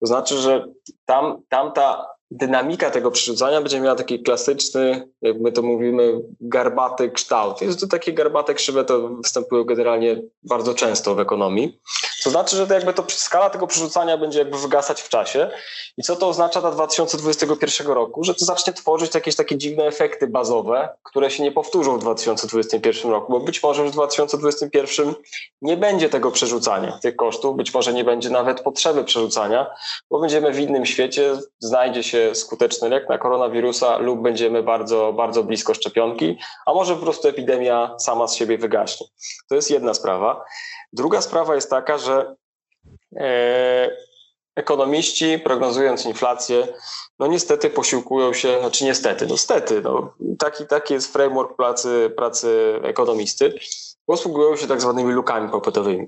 To 0.00 0.06
znaczy, 0.06 0.36
że 0.36 0.66
tam, 1.04 1.42
tamta 1.48 2.06
dynamika 2.30 2.90
tego 2.90 3.10
przerzucania 3.10 3.60
będzie 3.60 3.80
miała 3.80 3.96
taki 3.96 4.22
klasyczny, 4.22 5.08
jak 5.22 5.40
my 5.40 5.52
to 5.52 5.62
mówimy, 5.62 6.20
garbaty 6.40 7.10
kształt. 7.10 7.62
Jest 7.62 7.80
to 7.80 7.86
takie 7.86 8.12
garbate 8.12 8.54
krzywe, 8.54 8.84
to 8.84 9.08
występują 9.08 9.64
generalnie 9.64 10.22
bardzo 10.42 10.74
często 10.74 11.14
w 11.14 11.20
ekonomii. 11.20 11.78
To 12.24 12.30
znaczy, 12.30 12.56
że 12.56 12.66
to 12.66 12.74
jakby 12.74 12.92
to 12.92 13.04
skala 13.08 13.50
tego 13.50 13.66
przerzucania 13.66 14.18
będzie 14.18 14.38
jakby 14.38 14.58
wygasać 14.58 15.02
w 15.02 15.08
czasie. 15.08 15.50
I 15.96 16.02
co 16.02 16.16
to 16.16 16.28
oznacza 16.28 16.60
dla 16.60 16.70
2021 16.70 17.86
roku? 17.86 18.24
Że 18.24 18.34
to 18.34 18.44
zacznie 18.44 18.72
tworzyć 18.72 19.14
jakieś 19.14 19.36
takie 19.36 19.58
dziwne 19.58 19.84
efekty 19.84 20.26
bazowe, 20.26 20.88
które 21.02 21.30
się 21.30 21.42
nie 21.42 21.52
powtórzą 21.52 21.98
w 21.98 22.00
2021 22.00 23.10
roku, 23.10 23.32
bo 23.32 23.40
być 23.40 23.62
może 23.62 23.84
w 23.84 23.90
2021 23.90 25.14
nie 25.62 25.76
będzie 25.76 26.08
tego 26.08 26.30
przerzucania 26.30 26.98
tych 27.02 27.16
kosztów, 27.16 27.56
być 27.56 27.74
może 27.74 27.92
nie 27.92 28.04
będzie 28.04 28.30
nawet 28.30 28.60
potrzeby 28.60 29.04
przerzucania, 29.04 29.66
bo 30.10 30.20
będziemy 30.20 30.52
w 30.52 30.58
innym 30.58 30.86
świecie, 30.86 31.32
znajdzie 31.58 32.02
się 32.02 32.17
skuteczny 32.34 32.88
lek 32.88 33.08
na 33.08 33.18
koronawirusa 33.18 33.98
lub 33.98 34.22
będziemy 34.22 34.62
bardzo, 34.62 35.12
bardzo 35.12 35.44
blisko 35.44 35.74
szczepionki, 35.74 36.38
a 36.66 36.74
może 36.74 36.94
po 36.96 37.02
prostu 37.02 37.28
epidemia 37.28 37.94
sama 37.98 38.28
z 38.28 38.34
siebie 38.34 38.58
wygaśnie. 38.58 39.06
To 39.48 39.54
jest 39.54 39.70
jedna 39.70 39.94
sprawa. 39.94 40.44
Druga 40.92 41.20
sprawa 41.22 41.54
jest 41.54 41.70
taka, 41.70 41.98
że 41.98 42.34
e, 43.16 43.90
ekonomiści 44.56 45.38
prognozując 45.38 46.06
inflację, 46.06 46.68
no 47.18 47.26
niestety 47.26 47.70
posiłkują 47.70 48.32
się, 48.32 48.60
znaczy 48.60 48.84
niestety, 48.84 49.26
no 49.26 49.36
stety, 49.36 49.80
no, 49.80 50.14
taki, 50.38 50.66
taki 50.66 50.94
jest 50.94 51.12
framework 51.12 51.56
pracy, 51.56 52.12
pracy 52.16 52.80
ekonomisty, 52.82 53.54
posługują 54.06 54.56
się 54.56 54.66
tak 54.66 54.80
zwanymi 54.80 55.12
lukami 55.12 55.50
popytowymi. 55.50 56.06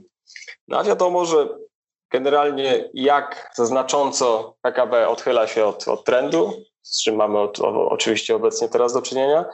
No 0.68 0.78
a 0.78 0.84
wiadomo, 0.84 1.24
że 1.24 1.48
Generalnie 2.10 2.88
jak 2.94 3.50
znacząco 3.54 4.54
PKB 4.62 5.08
odchyla 5.08 5.46
się 5.46 5.66
od, 5.66 5.88
od 5.88 6.04
trendu, 6.04 6.52
z 6.82 7.02
czym 7.02 7.16
mamy 7.16 7.38
od, 7.38 7.60
o, 7.60 7.88
oczywiście 7.90 8.36
obecnie 8.36 8.68
teraz 8.68 8.92
do 8.92 9.02
czynienia, 9.02 9.44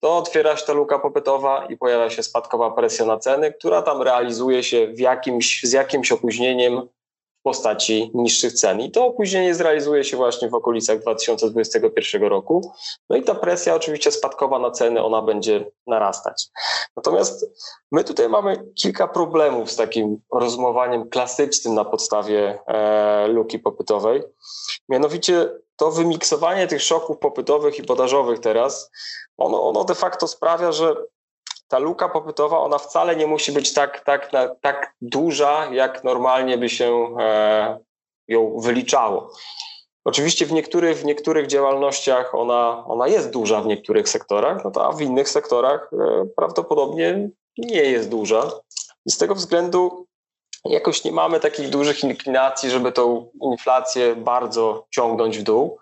to 0.00 0.16
otwiera 0.16 0.56
się 0.56 0.66
ta 0.66 0.72
luka 0.72 0.98
popytowa 0.98 1.66
i 1.66 1.76
pojawia 1.76 2.10
się 2.10 2.22
spadkowa 2.22 2.70
presja 2.70 3.04
na 3.04 3.18
ceny, 3.18 3.52
która 3.52 3.82
tam 3.82 4.02
realizuje 4.02 4.62
się 4.62 4.86
w 4.86 4.98
jakimś, 4.98 5.62
z 5.62 5.72
jakimś 5.72 6.12
opóźnieniem 6.12 6.88
postaci 7.42 8.10
niższych 8.14 8.52
cen. 8.52 8.80
I 8.80 8.90
to 8.90 9.06
opóźnienie 9.06 9.54
zrealizuje 9.54 10.04
się 10.04 10.16
właśnie 10.16 10.48
w 10.48 10.54
okolicach 10.54 10.98
2021 10.98 12.22
roku. 12.22 12.72
No 13.10 13.16
i 13.16 13.22
ta 13.22 13.34
presja 13.34 13.74
oczywiście 13.74 14.12
spadkowa 14.12 14.58
na 14.58 14.70
ceny, 14.70 15.02
ona 15.02 15.22
będzie 15.22 15.70
narastać. 15.86 16.48
Natomiast 16.96 17.46
my 17.92 18.04
tutaj 18.04 18.28
mamy 18.28 18.64
kilka 18.74 19.08
problemów 19.08 19.70
z 19.70 19.76
takim 19.76 20.20
rozumowaniem 20.32 21.10
klasycznym 21.10 21.74
na 21.74 21.84
podstawie 21.84 22.58
e, 22.66 23.28
luki 23.28 23.58
popytowej. 23.58 24.22
Mianowicie 24.88 25.48
to 25.76 25.90
wymiksowanie 25.90 26.66
tych 26.66 26.82
szoków 26.82 27.18
popytowych 27.18 27.78
i 27.78 27.82
podażowych 27.82 28.38
teraz, 28.38 28.90
ono, 29.38 29.68
ono 29.68 29.84
de 29.84 29.94
facto 29.94 30.28
sprawia, 30.28 30.72
że 30.72 30.94
ta 31.70 31.78
luka 31.78 32.08
popytowa, 32.08 32.58
ona 32.58 32.78
wcale 32.78 33.16
nie 33.16 33.26
musi 33.26 33.52
być 33.52 33.72
tak, 33.74 34.04
tak, 34.04 34.30
tak 34.60 34.94
duża, 35.00 35.68
jak 35.72 36.04
normalnie 36.04 36.58
by 36.58 36.68
się 36.68 37.16
e, 37.20 37.78
ją 38.28 38.60
wyliczało. 38.60 39.32
Oczywiście 40.04 40.46
w 40.46 40.52
niektórych, 40.52 40.98
w 40.98 41.04
niektórych 41.04 41.46
działalnościach 41.46 42.34
ona, 42.34 42.84
ona 42.86 43.08
jest 43.08 43.30
duża 43.30 43.60
w 43.60 43.66
niektórych 43.66 44.08
sektorach, 44.08 44.64
no 44.64 44.70
to, 44.70 44.86
a 44.86 44.92
w 44.92 45.00
innych 45.00 45.28
sektorach 45.28 45.90
e, 45.92 46.26
prawdopodobnie 46.36 47.28
nie 47.58 47.82
jest 47.82 48.08
duża. 48.08 48.50
I 49.06 49.10
z 49.10 49.18
tego 49.18 49.34
względu 49.34 50.06
jakoś 50.64 51.04
nie 51.04 51.12
mamy 51.12 51.40
takich 51.40 51.70
dużych 51.70 52.04
inklinacji, 52.04 52.70
żeby 52.70 52.92
tą 52.92 53.30
inflację 53.42 54.16
bardzo 54.16 54.86
ciągnąć 54.90 55.38
w 55.38 55.42
dół. 55.42 55.78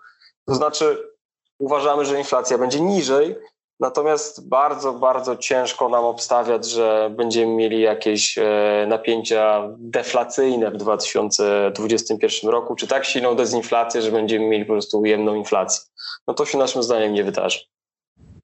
To 0.47 0.55
znaczy, 0.55 1.11
uważamy, 1.59 2.05
że 2.05 2.17
inflacja 2.17 2.57
będzie 2.57 2.81
niżej, 2.81 3.35
Natomiast 3.79 4.49
bardzo, 4.49 4.93
bardzo 4.93 5.37
ciężko 5.37 5.89
nam 5.89 6.05
obstawiać, 6.05 6.69
że 6.69 7.11
będziemy 7.17 7.53
mieli 7.53 7.81
jakieś 7.81 8.37
e, 8.37 8.85
napięcia 8.87 9.69
deflacyjne 9.77 10.71
w 10.71 10.77
2021 10.77 12.51
roku, 12.51 12.75
czy 12.75 12.87
tak 12.87 13.05
silną 13.05 13.35
dezinflację, 13.35 14.01
że 14.01 14.11
będziemy 14.11 14.45
mieli 14.45 14.65
po 14.65 14.73
prostu 14.73 14.99
ujemną 14.99 15.35
inflację. 15.35 15.89
No 16.27 16.33
to 16.33 16.45
się 16.45 16.57
naszym 16.57 16.83
zdaniem 16.83 17.13
nie 17.13 17.23
wydarzy. 17.23 17.59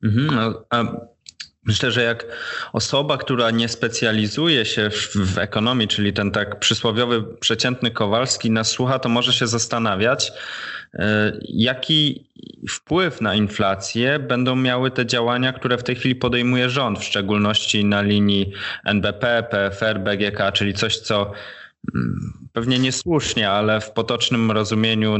Mhm, 0.03 0.53
a 0.69 0.83
Myślę, 1.65 1.91
że 1.91 2.03
jak 2.03 2.25
osoba, 2.73 3.17
która 3.17 3.51
nie 3.51 3.69
specjalizuje 3.69 4.65
się 4.65 4.89
w, 4.89 5.15
w, 5.15 5.37
ekonomii, 5.37 5.87
czyli 5.87 6.13
ten 6.13 6.31
tak 6.31 6.59
przysłowiowy 6.59 7.23
przeciętny 7.23 7.91
Kowalski 7.91 8.51
nas 8.51 8.67
słucha, 8.67 8.99
to 8.99 9.09
może 9.09 9.33
się 9.33 9.47
zastanawiać, 9.47 10.31
jaki 11.43 12.25
wpływ 12.69 13.21
na 13.21 13.35
inflację 13.35 14.19
będą 14.19 14.55
miały 14.55 14.91
te 14.91 15.05
działania, 15.05 15.53
które 15.53 15.77
w 15.77 15.83
tej 15.83 15.95
chwili 15.95 16.15
podejmuje 16.15 16.69
rząd, 16.69 16.99
w 16.99 17.03
szczególności 17.03 17.85
na 17.85 18.01
linii 18.01 18.51
NBP, 18.85 19.43
PFR, 19.51 19.99
BGK, 19.99 20.51
czyli 20.53 20.73
coś, 20.73 20.97
co 20.97 21.31
mm, 21.95 22.33
pewnie 22.53 22.79
niesłusznie, 22.79 23.49
ale 23.49 23.81
w 23.81 23.91
potocznym 23.91 24.51
rozumieniu 24.51 25.17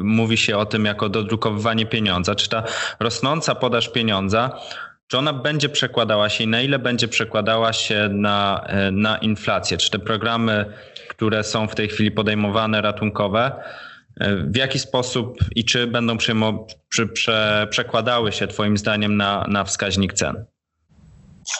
mówi 0.00 0.36
się 0.36 0.56
o 0.56 0.66
tym 0.66 0.84
jako 0.84 1.08
dodrukowywanie 1.08 1.86
pieniądza. 1.86 2.34
Czy 2.34 2.48
ta 2.48 2.62
rosnąca 3.00 3.54
podaż 3.54 3.88
pieniądza, 3.88 4.60
czy 5.06 5.18
ona 5.18 5.32
będzie 5.32 5.68
przekładała 5.68 6.28
się 6.28 6.44
i 6.44 6.46
na 6.46 6.62
ile 6.62 6.78
będzie 6.78 7.08
przekładała 7.08 7.72
się 7.72 8.08
na, 8.12 8.64
e, 8.66 8.90
na 8.90 9.16
inflację? 9.18 9.76
Czy 9.76 9.90
te 9.90 9.98
programy, 9.98 10.64
które 11.08 11.44
są 11.44 11.68
w 11.68 11.74
tej 11.74 11.88
chwili 11.88 12.10
podejmowane, 12.10 12.80
ratunkowe, 12.80 13.52
E, 13.52 13.93
w 14.20 14.56
jaki 14.56 14.78
sposób 14.78 15.38
i 15.56 15.64
czy 15.64 15.86
będą 15.86 16.16
przyjmo, 16.18 16.66
przy, 16.88 17.06
prze, 17.06 17.66
przekładały 17.70 18.32
się 18.32 18.46
Twoim 18.46 18.78
zdaniem 18.78 19.16
na, 19.16 19.46
na 19.48 19.64
wskaźnik 19.64 20.12
cen? 20.12 20.44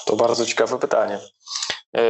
To 0.06 0.16
bardzo 0.16 0.46
ciekawe 0.46 0.78
pytanie. 0.78 1.18
E, 1.96 2.00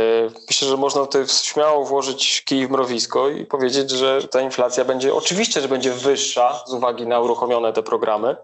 myślę, 0.49 0.69
że 0.69 0.77
można 0.77 1.01
tutaj 1.01 1.25
śmiało 1.29 1.85
włożyć 1.85 2.43
kij 2.45 2.67
w 2.67 2.71
mrowisko 2.71 3.29
i 3.29 3.47
powiedzieć, 3.47 3.91
że 3.91 4.29
ta 4.29 4.41
inflacja 4.41 4.85
będzie 4.85 5.15
oczywiście, 5.15 5.61
że 5.61 5.69
będzie 5.69 5.93
wyższa 5.93 6.65
z 6.67 6.73
uwagi 6.73 7.07
na 7.07 7.21
uruchomione 7.21 7.73
te 7.73 7.83
programy, 7.83 8.37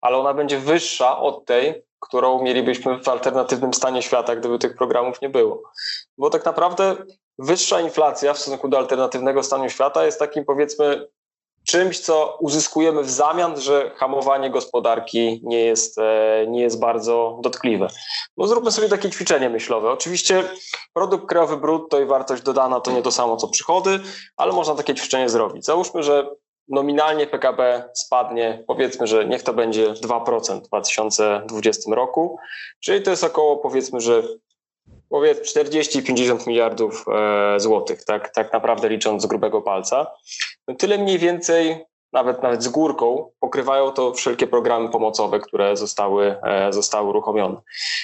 ale 0.00 0.16
ona 0.16 0.34
będzie 0.34 0.58
wyższa 0.58 1.18
od 1.18 1.44
tej, 1.44 1.82
którą 2.00 2.42
mielibyśmy 2.42 3.02
w 3.02 3.08
alternatywnym 3.08 3.74
stanie 3.74 4.02
świata, 4.02 4.36
gdyby 4.36 4.58
tych 4.58 4.76
programów 4.76 5.22
nie 5.22 5.28
było. 5.28 5.62
Bo 6.18 6.30
tak 6.30 6.44
naprawdę 6.44 6.96
wyższa 7.38 7.80
inflacja 7.80 8.34
w 8.34 8.38
stosunku 8.38 8.68
do 8.68 8.78
alternatywnego 8.78 9.42
stanu 9.42 9.70
świata 9.70 10.04
jest 10.04 10.18
takim 10.18 10.44
powiedzmy 10.44 11.08
czymś, 11.68 11.98
co 11.98 12.36
uzyskujemy 12.40 13.02
w 13.02 13.10
zamian, 13.10 13.60
że 13.60 13.90
hamowanie 13.96 14.50
gospodarki 14.50 15.40
nie 15.44 15.60
jest, 15.60 15.98
e, 15.98 16.46
nie 16.48 16.62
jest 16.62 16.80
bardzo 16.80 17.38
dotkliwe. 17.42 17.88
No 18.36 18.46
zróbmy 18.46 18.72
sobie 18.72 18.88
takie 18.88 19.10
ćwiczenie 19.10 19.50
myślowe. 19.50 19.90
Oczywiście 19.90 20.44
produkt 20.92 21.26
krajowy 21.26 21.56
brutto 21.56 22.00
i 22.00 22.06
wartość 22.06 22.42
dodana 22.42 22.80
to 22.80 22.90
nie 22.90 23.02
to 23.02 23.10
samo 23.10 23.36
co 23.36 23.48
przychody, 23.48 24.00
ale 24.36 24.52
można 24.52 24.74
takie 24.74 24.94
ćwiczenie 24.94 25.28
zrobić. 25.28 25.64
Załóżmy, 25.64 26.02
że 26.02 26.30
nominalnie 26.68 27.26
PKB 27.26 27.88
spadnie, 27.94 28.64
powiedzmy, 28.66 29.06
że 29.06 29.26
niech 29.26 29.42
to 29.42 29.54
będzie 29.54 29.92
2% 29.92 30.60
w 30.60 30.68
2020 30.68 31.94
roku, 31.94 32.38
czyli 32.80 33.02
to 33.02 33.10
jest 33.10 33.24
około 33.24 33.56
powiedzmy, 33.56 34.00
że 34.00 34.22
powiedz 35.08 35.54
40-50 35.54 36.46
miliardów 36.46 37.04
e, 37.08 37.60
złotych, 37.60 38.04
tak, 38.04 38.34
tak 38.34 38.52
naprawdę 38.52 38.88
licząc 38.88 39.22
z 39.22 39.26
grubego 39.26 39.62
palca. 39.62 40.12
No 40.68 40.74
tyle 40.74 40.98
mniej 40.98 41.18
więcej, 41.18 41.84
nawet, 42.12 42.42
nawet 42.42 42.62
z 42.62 42.68
górką, 42.68 43.30
pokrywają 43.40 43.92
to 43.92 44.12
wszelkie 44.12 44.46
programy 44.46 44.88
pomocowe, 44.88 45.40
które 45.40 45.76
zostały, 45.76 46.36
e, 46.42 46.72
zostały 46.72 47.08
uruchomione. 47.08 47.60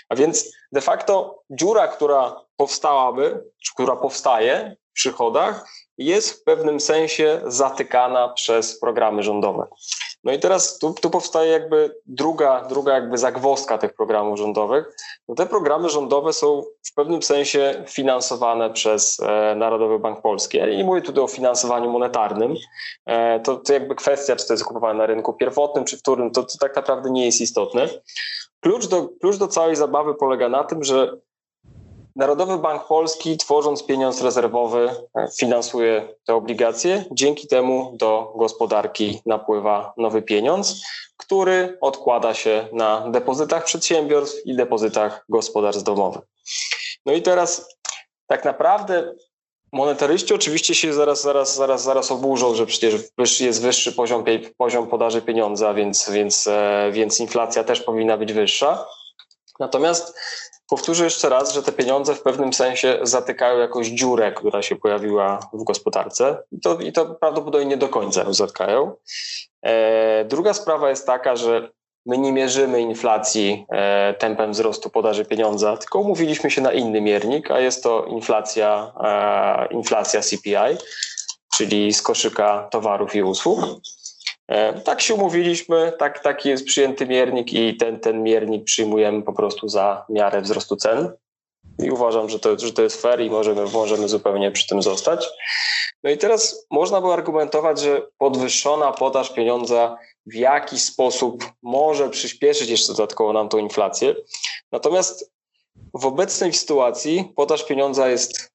A 0.08 0.16
więc 0.16 0.56
de 0.73 0.80
facto 0.80 1.42
dziura, 1.50 1.88
która 1.88 2.40
powstałaby, 2.56 3.44
czy 3.64 3.75
która 3.75 3.96
powstaje 3.96 4.76
w 4.90 4.94
przychodach, 4.94 5.66
jest 5.99 6.31
w 6.31 6.45
pewnym 6.45 6.81
sensie 6.81 7.41
zatykana 7.47 8.29
przez 8.29 8.81
programy 8.81 9.23
rządowe. 9.23 9.67
No 10.25 10.33
i 10.33 10.39
teraz 10.39 10.79
tu, 10.79 10.95
tu 10.95 11.11
powstaje 11.11 11.53
jakby 11.53 11.95
druga, 12.07 12.65
druga 12.69 12.95
jakby 12.95 13.19
zagwozdka 13.19 13.79
tych 13.79 13.95
programów 13.95 14.39
rządowych. 14.39 14.97
No 15.29 15.35
te 15.35 15.47
programy 15.47 15.89
rządowe 15.89 16.33
są 16.33 16.63
w 16.83 16.95
pewnym 16.95 17.23
sensie 17.23 17.85
finansowane 17.89 18.71
przez 18.71 19.21
e, 19.21 19.55
Narodowy 19.55 19.99
Bank 19.99 20.23
Polski. 20.23 20.59
Ja 20.59 20.67
nie 20.67 20.85
mówię 20.85 21.03
tutaj 21.03 21.25
o 21.25 21.29
finansowaniu 21.29 21.91
monetarnym. 21.91 22.55
E, 23.07 23.41
to, 23.41 23.57
to 23.57 23.73
jakby 23.73 23.95
kwestia, 23.95 24.37
czy 24.37 24.47
to 24.47 24.53
jest 24.53 24.65
kupowane 24.65 24.99
na 24.99 25.07
rynku 25.07 25.33
pierwotnym 25.33 25.85
czy 25.85 25.97
wtórnym, 25.97 26.31
to, 26.31 26.43
to 26.43 26.59
tak 26.61 26.77
naprawdę 26.77 27.11
nie 27.11 27.27
jest 27.27 27.41
istotne. 27.41 27.89
Klucz 28.61 28.87
do, 28.87 29.09
klucz 29.21 29.37
do 29.37 29.49
całej 29.49 29.77
zabawy 29.77 30.15
polega 30.15 30.49
na 30.49 30.65
tym, 30.65 30.85
że 30.85 31.17
Narodowy 32.16 32.59
Bank 32.59 32.87
Polski, 32.87 33.37
tworząc 33.37 33.87
pieniądz 33.87 34.23
rezerwowy, 34.23 34.90
e, 35.16 35.28
finansuje 35.38 36.09
te 36.26 36.35
obligacje. 36.35 37.04
Dzięki 37.11 37.49
temu 37.49 37.97
do 37.97 38.33
gospodarki 38.37 39.23
napływa 39.26 39.92
nowy 39.97 40.23
pieniądz, 40.23 40.83
który 41.16 41.78
odkłada 41.80 42.35
się 42.35 42.68
na 42.73 43.11
depozytach 43.11 43.64
przedsiębiorstw 43.64 44.47
i 44.47 44.56
depozytach 44.56 45.25
gospodarstw 45.28 45.83
domowych. 45.83 46.23
No 47.06 47.12
i 47.12 47.23
teraz 47.23 47.76
tak 48.26 48.44
naprawdę 48.44 49.14
monetaryści 49.73 50.35
oczywiście 50.35 50.75
się 50.75 50.92
zaraz, 50.92 51.23
zaraz, 51.23 51.54
zaraz, 51.54 51.83
zaraz 51.83 52.11
oburzą, 52.11 52.54
że 52.54 52.66
przecież 52.66 52.94
jest 53.40 53.62
wyższy 53.62 53.92
poziom, 53.92 54.25
poziom 54.56 54.87
podaży 54.87 55.23
pieniądza, 55.23 55.75
więc, 55.75 56.11
więc, 56.11 56.47
e, 56.47 56.90
więc 56.92 57.21
inflacja 57.21 57.64
też 57.64 57.80
powinna 57.80 58.16
być 58.16 58.33
wyższa. 58.33 58.87
Natomiast 59.61 60.18
Powtórzę 60.68 61.04
jeszcze 61.04 61.28
raz, 61.28 61.52
że 61.52 61.62
te 61.62 61.73
pieniądze 61.73 62.14
w 62.14 62.23
pewnym 62.23 62.52
sensie 62.52 62.99
zatykają 63.02 63.59
jakąś 63.59 63.87
dziurę, 63.87 64.33
która 64.33 64.62
się 64.62 64.76
pojawiła 64.76 65.38
w 65.52 65.64
gospodarce 65.64 66.42
i 66.52 66.61
to, 66.61 66.78
i 66.78 66.92
to 66.92 67.06
prawdopodobnie 67.06 67.66
nie 67.66 67.76
do 67.76 67.88
końca 67.88 68.23
ją 68.23 68.35
zatkają. 68.35 68.92
E, 69.62 70.25
druga 70.25 70.54
sprawa 70.54 70.90
jest 70.90 71.06
taka, 71.06 71.37
że 71.37 71.68
my 72.06 72.18
nie 72.18 72.33
mierzymy 72.33 72.80
inflacji 72.80 73.66
e, 73.68 74.14
tempem 74.14 74.52
wzrostu 74.52 74.90
podaży 74.90 75.25
pieniądza, 75.25 75.76
tylko 75.76 75.99
umówiliśmy 75.99 76.50
się 76.50 76.61
na 76.61 76.73
inny 76.73 77.00
miernik, 77.00 77.50
a 77.50 77.61
jest 77.61 77.83
to 77.83 78.04
inflacja, 78.04 78.92
e, 79.04 79.75
inflacja 79.75 80.21
CPI, 80.21 80.78
czyli 81.54 81.92
z 81.92 82.02
koszyka 82.02 82.68
towarów 82.71 83.14
i 83.14 83.23
usług. 83.23 83.61
E, 84.49 84.81
tak 84.81 85.01
się 85.01 85.15
umówiliśmy, 85.15 85.93
tak, 85.99 86.23
taki 86.23 86.49
jest 86.49 86.65
przyjęty 86.65 87.07
miernik 87.07 87.53
i 87.53 87.77
ten, 87.77 88.01
ten 88.01 88.23
miernik 88.23 88.65
przyjmujemy 88.65 89.23
po 89.23 89.33
prostu 89.33 89.69
za 89.69 90.07
miarę 90.09 90.41
wzrostu 90.41 90.77
cen. 90.77 91.13
I 91.79 91.91
uważam, 91.91 92.29
że 92.29 92.39
to, 92.41 92.59
że 92.59 92.73
to 92.73 92.83
jest 92.83 93.03
fair 93.03 93.21
i 93.21 93.31
możemy, 93.31 93.67
możemy 93.67 94.09
zupełnie 94.09 94.51
przy 94.51 94.67
tym 94.67 94.83
zostać. 94.83 95.27
No 96.03 96.11
i 96.11 96.19
teraz 96.19 96.67
można 96.71 97.01
by 97.01 97.09
argumentować, 97.09 97.81
że 97.81 98.03
podwyższona 98.19 98.93
podaż 98.93 99.33
pieniądza 99.33 99.99
w 100.27 100.35
jakiś 100.35 100.83
sposób 100.83 101.45
może 101.63 102.11
przyspieszyć 102.11 102.71
jeszcze 102.71 102.93
dodatkowo 102.93 103.33
nam 103.33 103.49
tą 103.49 103.59
inflację. 103.59 104.15
Natomiast 104.73 105.33
w 105.95 106.07
obecnej 106.07 106.53
sytuacji 106.53 107.33
podaż 107.37 107.65
pieniądza 107.65 108.09
jest 108.09 108.53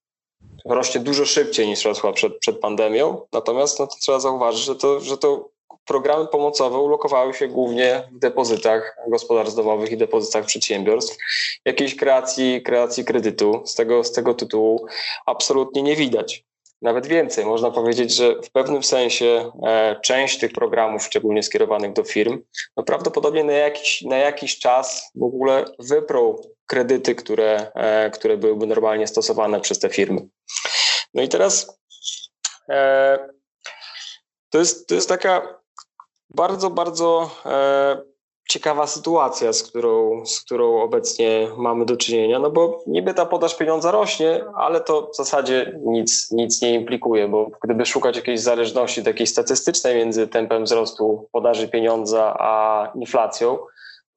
rośnie 0.66 1.02
dużo 1.02 1.26
szybciej 1.26 1.68
niż 1.68 1.86
rosła 1.86 2.14
przed, 2.14 2.40
przed 2.40 2.60
pandemią. 2.60 3.22
Natomiast 3.32 3.80
no 3.80 3.88
trzeba 3.88 4.20
zauważyć, 4.20 4.64
że 4.64 4.76
to, 4.76 5.00
że 5.00 5.18
to 5.18 5.50
programy 5.90 6.28
pomocowe 6.28 6.78
ulokowały 6.78 7.34
się 7.34 7.48
głównie 7.48 8.04
w 8.12 8.20
depozytach 8.20 8.98
gospodarstw 9.08 9.56
domowych 9.56 9.92
i 9.92 9.98
depozytach 9.98 10.46
przedsiębiorstw. 10.46 11.18
Jakiejś 11.66 11.96
kreacji, 11.96 12.62
kreacji 12.62 13.06
kredytu 13.06 13.62
z 13.66 13.76
tego, 13.76 14.04
z 14.04 14.12
tego 14.12 14.34
tytułu 14.34 14.86
absolutnie 15.26 15.84
nie 15.84 15.96
widać. 15.96 16.46
Nawet 16.82 17.08
więcej, 17.08 17.46
można 17.46 17.72
powiedzieć, 17.72 18.16
że 18.16 18.36
w 18.42 18.52
pewnym 18.52 18.84
sensie 18.84 19.52
e, 19.64 20.00
część 20.04 20.40
tych 20.40 20.52
programów, 20.52 21.04
szczególnie 21.04 21.44
skierowanych 21.44 21.94
do 21.94 22.04
firm, 22.04 22.42
no 22.78 22.84
prawdopodobnie 22.84 23.44
na 23.44 23.54
jakiś, 23.54 24.02
na 24.02 24.18
jakiś 24.18 24.60
czas 24.60 25.12
w 25.16 25.24
ogóle 25.24 25.66
wyprą 25.80 26.42
kredyty, 26.66 27.16
które, 27.16 27.72
e, 27.76 28.10
które 28.10 28.38
byłyby 28.38 28.68
normalnie 28.68 29.08
stosowane 29.08 29.60
przez 29.60 29.80
te 29.80 29.90
firmy. 29.90 30.28
No 31.14 31.22
i 31.22 31.30
teraz 31.30 31.80
e, 32.70 33.20
to, 34.50 34.60
jest, 34.60 34.88
to 34.88 34.96
jest 34.96 35.10
taka 35.10 35.59
bardzo, 36.30 36.70
bardzo 36.70 37.32
e, 37.46 38.02
ciekawa 38.50 38.88
sytuacja, 38.88 39.54
z 39.54 39.64
którą, 39.64 40.26
z 40.26 40.42
którą 40.42 40.82
obecnie 40.82 41.48
mamy 41.58 41.86
do 41.86 41.98
czynienia, 41.98 42.40
no 42.40 42.52
bo 42.52 42.84
niby 42.88 43.14
ta 43.14 43.26
podaż 43.26 43.56
pieniądza 43.56 43.92
rośnie, 43.92 44.46
ale 44.56 44.82
to 44.82 45.10
w 45.14 45.16
zasadzie 45.16 45.80
nic, 45.86 46.32
nic 46.32 46.62
nie 46.62 46.74
implikuje, 46.74 47.28
bo 47.28 47.52
gdyby 47.64 47.86
szukać 47.86 48.16
jakiejś 48.16 48.40
zależności 48.40 49.04
takiej 49.04 49.28
statystycznej 49.28 49.96
między 49.96 50.28
tempem 50.28 50.64
wzrostu 50.64 51.30
podaży 51.32 51.68
pieniądza 51.68 52.36
a 52.40 52.92
inflacją, 52.96 53.58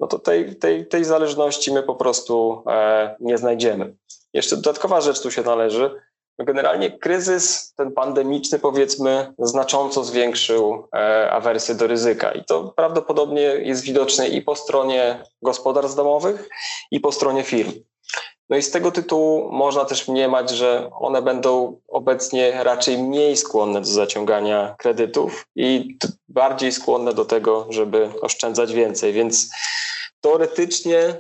no 0.01 0.07
to 0.07 0.19
tej, 0.19 0.57
tej, 0.57 0.87
tej 0.87 1.05
zależności 1.05 1.73
my 1.73 1.83
po 1.83 1.95
prostu 1.95 2.63
e, 2.67 3.17
nie 3.21 3.39
znajdziemy. 3.39 3.95
Jeszcze 4.33 4.57
dodatkowa 4.57 5.01
rzecz 5.01 5.23
tu 5.23 5.31
się 5.31 5.43
należy, 5.43 6.01
Generalnie 6.39 6.99
kryzys, 6.99 7.75
ten 7.77 7.93
pandemiczny, 7.93 8.59
powiedzmy, 8.59 9.35
znacząco 9.39 10.05
zwiększył 10.05 10.89
e, 10.95 11.31
awersję 11.31 11.75
do 11.75 11.87
ryzyka 11.87 12.33
i 12.33 12.45
to 12.45 12.73
prawdopodobnie 12.77 13.43
jest 13.43 13.83
widoczne 13.83 14.29
i 14.29 14.43
po 14.43 14.57
stronie 14.57 15.25
gospodarstw 15.43 15.97
domowych, 15.97 16.49
i 16.91 17.01
po 17.01 17.13
stronie 17.13 17.43
firm. 17.43 17.73
No 18.51 18.57
i 18.57 18.63
z 18.63 18.71
tego 18.71 18.91
tytułu 18.91 19.53
można 19.53 19.85
też 19.85 20.09
mniemać, 20.09 20.51
że 20.51 20.91
one 21.01 21.23
będą 21.23 21.81
obecnie 21.89 22.65
raczej 22.65 22.99
mniej 22.99 23.37
skłonne 23.37 23.81
do 23.81 23.87
zaciągania 23.87 24.75
kredytów 24.79 25.47
i 25.57 25.99
bardziej 26.29 26.73
skłonne 26.73 27.15
do 27.15 27.25
tego, 27.25 27.67
żeby 27.71 28.09
oszczędzać 28.21 28.73
więcej. 28.73 29.13
Więc 29.13 29.51
teoretycznie 30.23 30.99
e, 30.99 31.17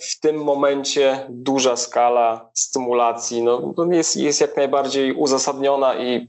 w 0.00 0.20
tym 0.20 0.36
momencie 0.36 1.26
duża 1.28 1.76
skala 1.76 2.50
stymulacji 2.54 3.42
no, 3.42 3.74
jest, 3.90 4.16
jest 4.16 4.40
jak 4.40 4.56
najbardziej 4.56 5.12
uzasadniona 5.12 5.94
i 5.94 6.28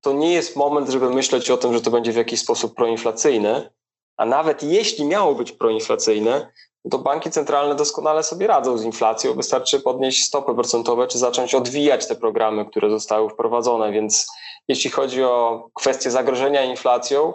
to 0.00 0.12
nie 0.12 0.32
jest 0.32 0.56
moment, 0.56 0.88
żeby 0.88 1.10
myśleć 1.10 1.50
o 1.50 1.56
tym, 1.56 1.74
że 1.74 1.80
to 1.80 1.90
będzie 1.90 2.12
w 2.12 2.16
jakiś 2.16 2.40
sposób 2.40 2.74
proinflacyjne, 2.74 3.70
a 4.16 4.26
nawet 4.26 4.62
jeśli 4.62 5.04
miało 5.04 5.34
być 5.34 5.52
proinflacyjne, 5.52 6.52
to 6.90 6.98
banki 6.98 7.30
centralne 7.30 7.74
doskonale 7.74 8.22
sobie 8.22 8.46
radzą 8.46 8.78
z 8.78 8.84
inflacją. 8.84 9.34
Wystarczy 9.34 9.80
podnieść 9.80 10.24
stopy 10.24 10.54
procentowe, 10.54 11.06
czy 11.06 11.18
zacząć 11.18 11.54
odwijać 11.54 12.08
te 12.08 12.14
programy, 12.14 12.66
które 12.66 12.90
zostały 12.90 13.30
wprowadzone. 13.30 13.92
Więc 13.92 14.26
jeśli 14.68 14.90
chodzi 14.90 15.24
o 15.24 15.68
kwestię 15.74 16.10
zagrożenia 16.10 16.64
inflacją, 16.64 17.34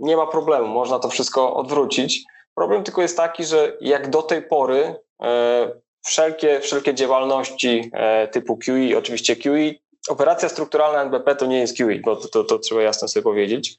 nie 0.00 0.16
ma 0.16 0.26
problemu, 0.26 0.68
można 0.68 0.98
to 0.98 1.08
wszystko 1.08 1.54
odwrócić. 1.54 2.24
Problem 2.54 2.82
tylko 2.82 3.02
jest 3.02 3.16
taki, 3.16 3.44
że 3.44 3.76
jak 3.80 4.10
do 4.10 4.22
tej 4.22 4.42
pory 4.42 4.96
e, 5.22 5.70
wszelkie, 6.04 6.60
wszelkie 6.60 6.94
działalności 6.94 7.90
e, 7.92 8.28
typu 8.28 8.56
QE, 8.56 8.98
oczywiście 8.98 9.36
QE, 9.36 9.74
operacja 10.08 10.48
strukturalna 10.48 11.02
NBP 11.02 11.36
to 11.36 11.46
nie 11.46 11.58
jest 11.58 11.76
QE, 11.76 12.00
bo 12.04 12.16
to, 12.16 12.28
to, 12.28 12.44
to 12.44 12.58
trzeba 12.58 12.82
jasno 12.82 13.08
sobie 13.08 13.24
powiedzieć, 13.24 13.76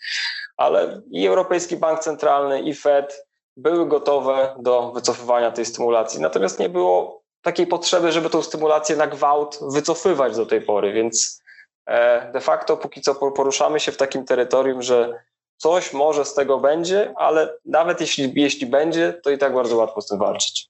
ale 0.58 1.02
i 1.12 1.28
Europejski 1.28 1.78
Bank 1.78 2.00
Centralny, 2.00 2.62
i 2.62 2.74
Fed 2.74 3.28
były 3.58 3.88
gotowe 3.88 4.56
do 4.60 4.92
wycofywania 4.92 5.52
tej 5.52 5.66
stymulacji, 5.66 6.22
natomiast 6.22 6.60
nie 6.60 6.70
było 6.70 7.22
takiej 7.42 7.68
potrzeby, 7.68 8.12
żeby 8.12 8.30
tą 8.30 8.42
stymulację 8.42 8.96
na 8.96 9.08
gwałt 9.08 9.60
wycofywać 9.74 10.36
do 10.36 10.46
tej 10.46 10.62
pory, 10.62 10.94
więc 10.94 11.42
e, 11.86 12.32
de 12.32 12.42
facto 12.42 12.78
póki 12.78 13.02
co 13.02 13.16
poruszamy 13.16 13.80
się 13.80 13.92
w 13.92 13.98
takim 13.98 14.26
terytorium, 14.26 14.82
że 14.82 15.24
coś 15.58 15.94
może 15.94 16.26
z 16.26 16.34
tego 16.34 16.60
będzie, 16.60 17.14
ale 17.18 17.54
nawet 17.66 18.02
jeśli, 18.02 18.32
jeśli 18.36 18.68
będzie, 18.68 19.14
to 19.24 19.30
i 19.30 19.38
tak 19.38 19.54
bardzo 19.54 19.76
łatwo 19.76 20.02
z 20.02 20.08
tym 20.08 20.20
walczyć. 20.20 20.68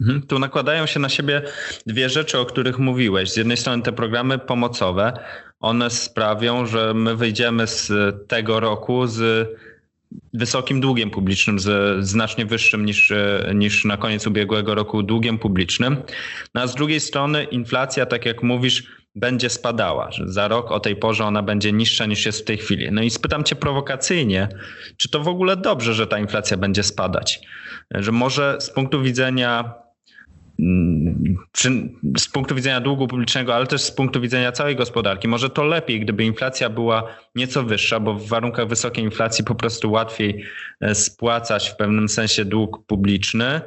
Mhm, 0.00 0.26
tu 0.26 0.38
nakładają 0.38 0.86
się 0.86 1.00
na 1.00 1.08
siebie 1.08 1.42
dwie 1.86 2.08
rzeczy, 2.08 2.38
o 2.38 2.44
których 2.44 2.78
mówiłeś. 2.78 3.32
Z 3.32 3.36
jednej 3.36 3.56
strony 3.56 3.82
te 3.82 3.92
programy 3.92 4.38
pomocowe, 4.38 5.12
one 5.60 5.90
sprawią, 5.90 6.66
że 6.66 6.94
my 6.94 7.16
wyjdziemy 7.16 7.66
z 7.66 7.92
tego 8.28 8.60
roku 8.60 9.06
z 9.06 9.48
wysokim 10.34 10.80
długiem 10.80 11.10
publicznym, 11.10 11.58
z 11.58 12.04
znacznie 12.06 12.46
wyższym 12.46 12.84
niż, 12.84 13.12
niż 13.54 13.84
na 13.84 13.96
koniec 13.96 14.26
ubiegłego 14.26 14.74
roku 14.74 15.02
długiem 15.02 15.38
publicznym. 15.38 15.96
No 16.54 16.60
a 16.60 16.66
z 16.66 16.74
drugiej 16.74 17.00
strony 17.00 17.44
inflacja, 17.44 18.06
tak 18.06 18.26
jak 18.26 18.42
mówisz, 18.42 19.03
będzie 19.14 19.50
spadała, 19.50 20.10
że 20.10 20.28
za 20.28 20.48
rok 20.48 20.72
o 20.72 20.80
tej 20.80 20.96
porze 20.96 21.24
ona 21.24 21.42
będzie 21.42 21.72
niższa 21.72 22.06
niż 22.06 22.26
jest 22.26 22.40
w 22.40 22.44
tej 22.44 22.56
chwili. 22.56 22.92
No 22.92 23.02
i 23.02 23.10
spytam 23.10 23.44
cię 23.44 23.56
prowokacyjnie, 23.56 24.48
czy 24.96 25.08
to 25.08 25.20
w 25.20 25.28
ogóle 25.28 25.56
dobrze, 25.56 25.94
że 25.94 26.06
ta 26.06 26.18
inflacja 26.18 26.56
będzie 26.56 26.82
spadać? 26.82 27.40
Że 27.90 28.12
może 28.12 28.56
z 28.60 28.70
punktu 28.70 29.02
widzenia 29.02 29.74
mm, 30.60 31.36
z 32.18 32.28
punktu 32.28 32.54
widzenia 32.54 32.80
długu 32.80 33.08
publicznego, 33.08 33.54
ale 33.54 33.66
też 33.66 33.82
z 33.82 33.90
punktu 33.90 34.20
widzenia 34.20 34.52
całej 34.52 34.76
gospodarki, 34.76 35.28
może 35.28 35.50
to 35.50 35.64
lepiej, 35.64 36.00
gdyby 36.00 36.24
inflacja 36.24 36.70
była 36.70 37.16
nieco 37.34 37.62
wyższa, 37.62 38.00
bo 38.00 38.14
w 38.14 38.28
warunkach 38.28 38.68
wysokiej 38.68 39.04
inflacji 39.04 39.44
po 39.44 39.54
prostu 39.54 39.90
łatwiej 39.90 40.44
e, 40.80 40.94
spłacać 40.94 41.68
w 41.70 41.76
pewnym 41.76 42.08
sensie 42.08 42.44
dług 42.44 42.86
publiczny. 42.86 43.60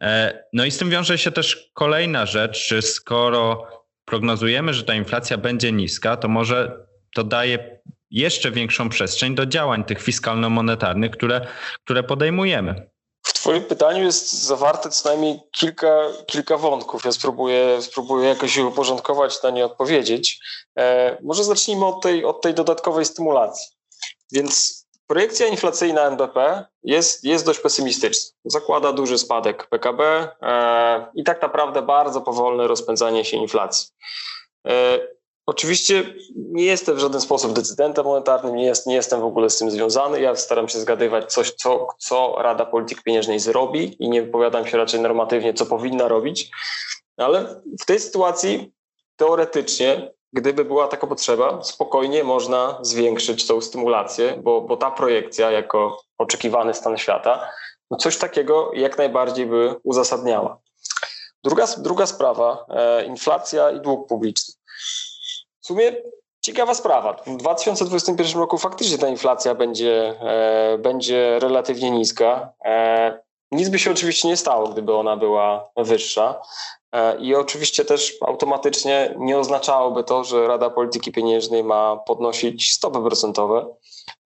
E, 0.00 0.42
no 0.52 0.64
i 0.64 0.70
z 0.70 0.78
tym 0.78 0.90
wiąże 0.90 1.18
się 1.18 1.30
też 1.30 1.70
kolejna 1.74 2.26
rzecz, 2.26 2.74
skoro 2.80 3.66
prognozujemy, 4.10 4.74
że 4.74 4.84
ta 4.84 4.94
inflacja 4.94 5.38
będzie 5.38 5.72
niska, 5.72 6.16
to 6.16 6.28
może 6.28 6.86
to 7.14 7.24
daje 7.24 7.80
jeszcze 8.10 8.50
większą 8.50 8.88
przestrzeń 8.88 9.34
do 9.34 9.46
działań 9.46 9.84
tych 9.84 10.02
fiskalno-monetarnych, 10.02 11.10
które, 11.10 11.46
które 11.84 12.02
podejmujemy. 12.02 12.90
W 13.22 13.32
Twoim 13.32 13.64
pytaniu 13.64 14.04
jest 14.04 14.32
zawarte 14.32 14.90
co 14.90 15.08
najmniej 15.08 15.40
kilka, 15.52 15.96
kilka 16.26 16.56
wątków. 16.56 17.04
Ja 17.04 17.12
spróbuję, 17.12 17.82
spróbuję 17.82 18.28
jakoś 18.28 18.56
je 18.56 18.64
uporządkować, 18.64 19.42
na 19.42 19.50
nie 19.50 19.64
odpowiedzieć. 19.64 20.40
E, 20.78 21.16
może 21.22 21.44
zacznijmy 21.44 21.86
od 21.86 22.02
tej, 22.02 22.24
od 22.24 22.42
tej 22.42 22.54
dodatkowej 22.54 23.04
stymulacji. 23.04 23.66
Więc 24.32 24.79
projekcja 25.10 25.46
inflacyjna 25.46 26.06
NBP 26.06 26.64
jest, 26.82 27.24
jest 27.24 27.46
dość 27.46 27.60
pesymistyczna. 27.60 28.30
Zakłada 28.44 28.92
duży 28.92 29.18
spadek 29.18 29.66
PKB 29.66 30.28
e, 30.42 31.06
i 31.14 31.24
tak 31.24 31.42
naprawdę 31.42 31.82
bardzo 31.82 32.20
powolne 32.20 32.66
rozpędzanie 32.66 33.24
się 33.24 33.36
inflacji. 33.36 33.88
E, 34.66 34.98
Oczywiście 35.46 36.14
nie 36.36 36.64
jestem 36.64 36.96
w 36.96 36.98
żaden 36.98 37.20
sposób 37.20 37.52
decydentem 37.52 38.04
monetarnym, 38.04 38.56
nie, 38.56 38.64
jest, 38.64 38.86
nie 38.86 38.94
jestem 38.94 39.20
w 39.20 39.24
ogóle 39.24 39.50
z 39.50 39.58
tym 39.58 39.70
związany. 39.70 40.20
Ja 40.20 40.36
staram 40.36 40.68
się 40.68 40.78
zgadywać 40.78 41.32
coś, 41.32 41.50
co, 41.50 41.86
co 41.98 42.34
Rada 42.38 42.66
Polityki 42.66 43.02
Pieniężnej 43.02 43.40
zrobi 43.40 43.96
i 44.04 44.08
nie 44.08 44.22
wypowiadam 44.22 44.66
się 44.66 44.76
raczej 44.76 45.00
normatywnie, 45.00 45.54
co 45.54 45.66
powinna 45.66 46.08
robić. 46.08 46.50
Ale 47.16 47.62
w 47.80 47.84
tej 47.86 48.00
sytuacji 48.00 48.72
teoretycznie, 49.16 50.12
gdyby 50.32 50.64
była 50.64 50.88
taka 50.88 51.06
potrzeba, 51.06 51.62
spokojnie 51.62 52.24
można 52.24 52.78
zwiększyć 52.82 53.46
tą 53.46 53.60
stymulację, 53.60 54.40
bo, 54.42 54.60
bo 54.60 54.76
ta 54.76 54.90
projekcja 54.90 55.50
jako 55.50 56.02
oczekiwany 56.18 56.74
stan 56.74 56.98
świata, 56.98 57.50
no 57.90 57.96
coś 57.96 58.16
takiego 58.16 58.70
jak 58.74 58.98
najbardziej 58.98 59.46
by 59.46 59.74
uzasadniała. 59.84 60.58
Druga, 61.44 61.66
druga 61.78 62.06
sprawa, 62.06 62.66
e, 62.68 63.04
inflacja 63.04 63.70
i 63.70 63.80
dług 63.80 64.08
publiczny. 64.08 64.54
W 65.60 65.66
sumie 65.66 65.92
ciekawa 66.40 66.74
sprawa. 66.74 67.12
W 67.26 67.36
2021 67.36 68.40
roku 68.40 68.58
faktycznie 68.58 68.98
ta 68.98 69.08
inflacja 69.08 69.54
będzie, 69.54 70.20
e, 70.20 70.78
będzie 70.78 71.38
relatywnie 71.38 71.90
niska. 71.90 72.52
E, 72.64 73.22
nic 73.52 73.68
by 73.68 73.78
się 73.78 73.90
oczywiście 73.90 74.28
nie 74.28 74.36
stało, 74.36 74.68
gdyby 74.68 74.94
ona 74.94 75.16
była 75.16 75.70
wyższa. 75.76 76.40
E, 76.92 77.18
I 77.18 77.34
oczywiście 77.34 77.84
też 77.84 78.16
automatycznie 78.20 79.14
nie 79.18 79.38
oznaczałoby 79.38 80.04
to, 80.04 80.24
że 80.24 80.48
Rada 80.48 80.70
Polityki 80.70 81.12
Pieniężnej 81.12 81.64
ma 81.64 81.96
podnosić 81.96 82.72
stopy 82.72 82.98
procentowe. 82.98 83.66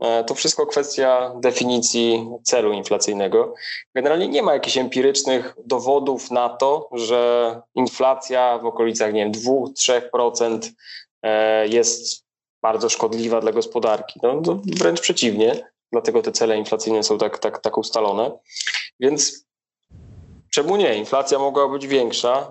E, 0.00 0.24
to 0.24 0.34
wszystko 0.34 0.66
kwestia 0.66 1.32
definicji 1.40 2.28
celu 2.42 2.72
inflacyjnego. 2.72 3.54
Generalnie 3.94 4.28
nie 4.28 4.42
ma 4.42 4.54
jakichś 4.54 4.78
empirycznych 4.78 5.54
dowodów 5.66 6.30
na 6.30 6.48
to, 6.48 6.88
że 6.92 7.60
inflacja 7.74 8.58
w 8.58 8.66
okolicach 8.66 9.12
nie 9.12 9.24
wiem, 9.24 9.32
2-3% 9.32 10.58
E, 11.24 11.68
jest 11.68 12.24
bardzo 12.62 12.88
szkodliwa 12.88 13.40
dla 13.40 13.52
gospodarki. 13.52 14.20
No, 14.22 14.42
wręcz 14.78 15.00
przeciwnie, 15.00 15.70
dlatego 15.92 16.22
te 16.22 16.32
cele 16.32 16.58
inflacyjne 16.58 17.02
są 17.02 17.18
tak, 17.18 17.38
tak, 17.38 17.58
tak 17.58 17.78
ustalone. 17.78 18.38
Więc 19.00 19.46
czemu 20.54 20.76
nie? 20.76 20.94
Inflacja 20.94 21.38
mogła 21.38 21.68
być 21.68 21.86
większa. 21.86 22.50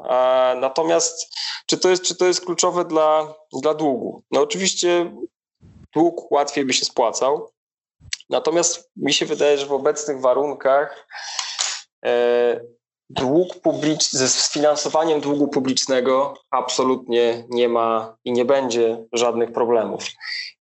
Natomiast 0.62 1.36
czy 1.66 1.78
to 1.78 1.90
jest, 1.90 2.04
czy 2.04 2.16
to 2.16 2.26
jest 2.26 2.46
kluczowe 2.46 2.86
dla, 2.86 3.34
dla 3.62 3.74
długu? 3.74 4.24
No 4.32 4.42
oczywiście 4.42 5.16
dług 5.94 6.32
łatwiej 6.32 6.66
by 6.66 6.74
się 6.74 6.86
spłacał. 6.86 7.50
Natomiast 8.30 8.92
mi 8.96 9.14
się 9.14 9.26
wydaje, 9.26 9.58
że 9.58 9.66
w 9.66 9.72
obecnych 9.72 10.22
warunkach 10.22 11.08
e, 12.06 12.60
dług 13.10 13.56
publiczny, 13.62 14.20
ze 14.20 14.30
sfinansowaniem 14.30 15.22
długu 15.22 15.48
publicznego 15.48 16.34
absolutnie 16.52 17.46
nie 17.50 17.70
ma 17.70 18.18
i 18.26 18.32
nie 18.32 18.46
będzie 18.46 19.06
żadnych 19.14 19.52
problemów. 19.52 20.04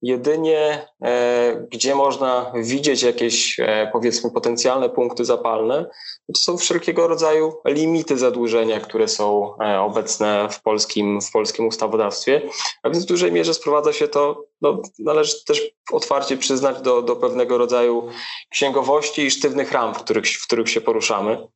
Jedynie 0.02 0.88
e, 1.04 1.66
gdzie 1.70 1.94
można 1.94 2.52
widzieć 2.54 3.02
jakieś 3.02 3.60
e, 3.60 3.90
powiedzmy 3.92 4.30
potencjalne 4.30 4.88
punkty 4.88 5.24
zapalne, 5.24 5.86
to 6.34 6.40
są 6.40 6.58
wszelkiego 6.58 7.08
rodzaju 7.08 7.52
limity 7.66 8.18
zadłużenia, 8.18 8.80
które 8.80 9.08
są 9.08 9.54
e, 9.58 9.80
obecne 9.80 10.48
w 10.50 10.62
polskim, 10.62 11.20
w 11.20 11.30
polskim 11.30 11.66
ustawodawstwie. 11.66 12.42
A 12.82 12.90
więc 12.90 13.04
w 13.04 13.08
dużej 13.08 13.32
mierze 13.32 13.54
sprowadza 13.54 13.92
się 13.92 14.08
to, 14.08 14.44
no, 14.60 14.82
należy 14.98 15.44
też 15.44 15.70
otwarcie 15.92 16.36
przyznać, 16.36 16.80
do, 16.82 17.02
do 17.02 17.16
pewnego 17.16 17.58
rodzaju 17.58 18.08
księgowości 18.50 19.22
i 19.22 19.30
sztywnych 19.30 19.72
ram, 19.72 19.94
w 19.94 19.98
których, 19.98 20.26
w 20.26 20.46
których 20.46 20.70
się 20.70 20.80
poruszamy. 20.80 21.46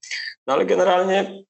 No 0.47 0.55
ale 0.55 0.67
generalnie 0.67 1.45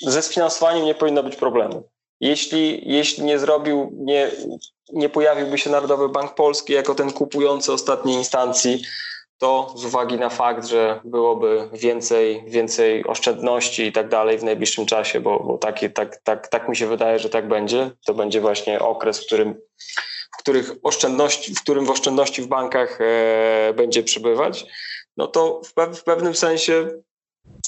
ze 0.00 0.22
sfinansowaniem 0.22 0.84
nie 0.84 0.94
powinno 0.94 1.22
być 1.22 1.36
problemu. 1.36 1.88
Jeśli, 2.20 2.92
jeśli 2.92 3.24
nie 3.24 3.38
zrobił, 3.38 3.90
nie, 3.92 4.30
nie 4.92 5.08
pojawiłby 5.08 5.58
się 5.58 5.70
Narodowy 5.70 6.08
Bank 6.08 6.34
Polski 6.34 6.72
jako 6.72 6.94
ten 6.94 7.12
kupujący 7.12 7.72
ostatniej 7.72 8.16
instancji, 8.16 8.82
to 9.38 9.74
z 9.76 9.84
uwagi 9.84 10.16
na 10.16 10.28
fakt, 10.28 10.66
że 10.66 11.00
byłoby 11.04 11.68
więcej, 11.72 12.44
więcej 12.46 13.06
oszczędności 13.06 13.82
i 13.82 13.92
tak 13.92 14.08
dalej 14.08 14.38
w 14.38 14.44
najbliższym 14.44 14.86
czasie, 14.86 15.20
bo, 15.20 15.40
bo 15.40 15.58
taki, 15.58 15.90
tak, 15.90 16.16
tak, 16.16 16.48
tak 16.48 16.68
mi 16.68 16.76
się 16.76 16.86
wydaje, 16.86 17.18
że 17.18 17.28
tak 17.28 17.48
będzie. 17.48 17.90
To 18.06 18.14
będzie 18.14 18.40
właśnie 18.40 18.80
okres, 18.80 19.22
w 19.22 19.26
którym, 19.26 19.54
w 20.34 20.38
których 20.38 20.72
oszczędności, 20.82 21.54
w 21.54 21.62
którym 21.62 21.84
w 21.84 21.90
oszczędności 21.90 22.42
w 22.42 22.46
bankach 22.46 22.98
e, 23.00 23.72
będzie 23.74 24.02
przybywać, 24.02 24.66
no 25.16 25.26
to 25.26 25.60
w, 25.64 25.74
pe 25.74 25.94
w 25.94 26.04
pewnym 26.04 26.34
sensie 26.34 26.88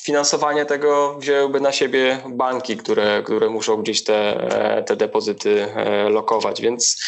finansowanie 0.02 0.66
tego 0.66 1.14
wzięłyby 1.18 1.60
na 1.60 1.72
siebie 1.72 2.22
banki, 2.28 2.76
które, 2.76 3.22
które 3.22 3.48
muszą 3.48 3.76
gdzieś 3.76 4.04
te, 4.04 4.82
te 4.86 4.96
depozyty 4.96 5.64
e, 5.64 6.08
lokować. 6.08 6.60
Więc 6.60 7.02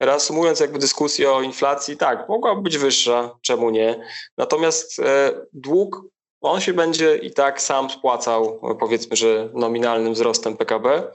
reasumując 0.00 0.60
jakby 0.60 0.78
dyskusję 0.78 1.32
o 1.32 1.42
inflacji, 1.42 1.96
tak, 1.96 2.28
mogłaby 2.28 2.62
być 2.62 2.78
wyższa, 2.78 3.36
czemu 3.42 3.70
nie? 3.70 4.06
Natomiast 4.38 5.00
e, 5.00 5.32
dług, 6.44 6.54
on 6.54 6.60
się 6.60 6.72
będzie 6.72 7.16
i 7.16 7.30
tak 7.30 7.62
sam 7.62 7.90
spłacał, 7.90 8.60
powiedzmy, 8.80 9.16
że 9.16 9.48
nominalnym 9.54 10.14
wzrostem 10.14 10.56
PKB. 10.56 11.12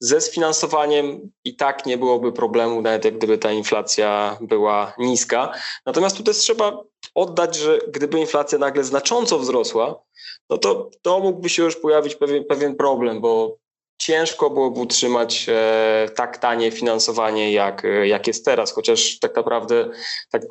Ze 0.00 0.20
sfinansowaniem 0.20 1.30
i 1.44 1.56
tak 1.56 1.86
nie 1.86 1.98
byłoby 1.98 2.32
problemu, 2.32 2.82
nawet 2.82 3.04
jak 3.04 3.18
gdyby 3.18 3.38
ta 3.38 3.52
inflacja 3.52 4.38
była 4.40 4.92
niska. 4.98 5.52
Natomiast 5.86 6.16
tu 6.16 6.22
też 6.22 6.36
trzeba 6.36 6.82
oddać, 7.14 7.56
że 7.56 7.78
gdyby 7.88 8.20
inflacja 8.20 8.58
nagle 8.58 8.84
znacząco 8.84 9.38
wzrosła, 9.38 10.02
no 10.50 10.58
to, 10.58 10.90
to 11.02 11.20
mógłby 11.20 11.48
się 11.48 11.62
już 11.62 11.76
pojawić 11.76 12.14
pewien, 12.14 12.44
pewien 12.44 12.76
problem, 12.76 13.20
bo 13.20 13.56
ciężko 13.98 14.50
byłoby 14.50 14.80
utrzymać 14.80 15.46
e, 15.48 16.08
tak 16.16 16.38
tanie 16.38 16.70
finansowanie, 16.70 17.52
jak, 17.52 17.84
e, 17.84 18.08
jak 18.08 18.26
jest 18.26 18.44
teraz, 18.44 18.72
chociaż 18.72 19.18
tak 19.18 19.36
naprawdę 19.36 19.90
tak 20.30 20.42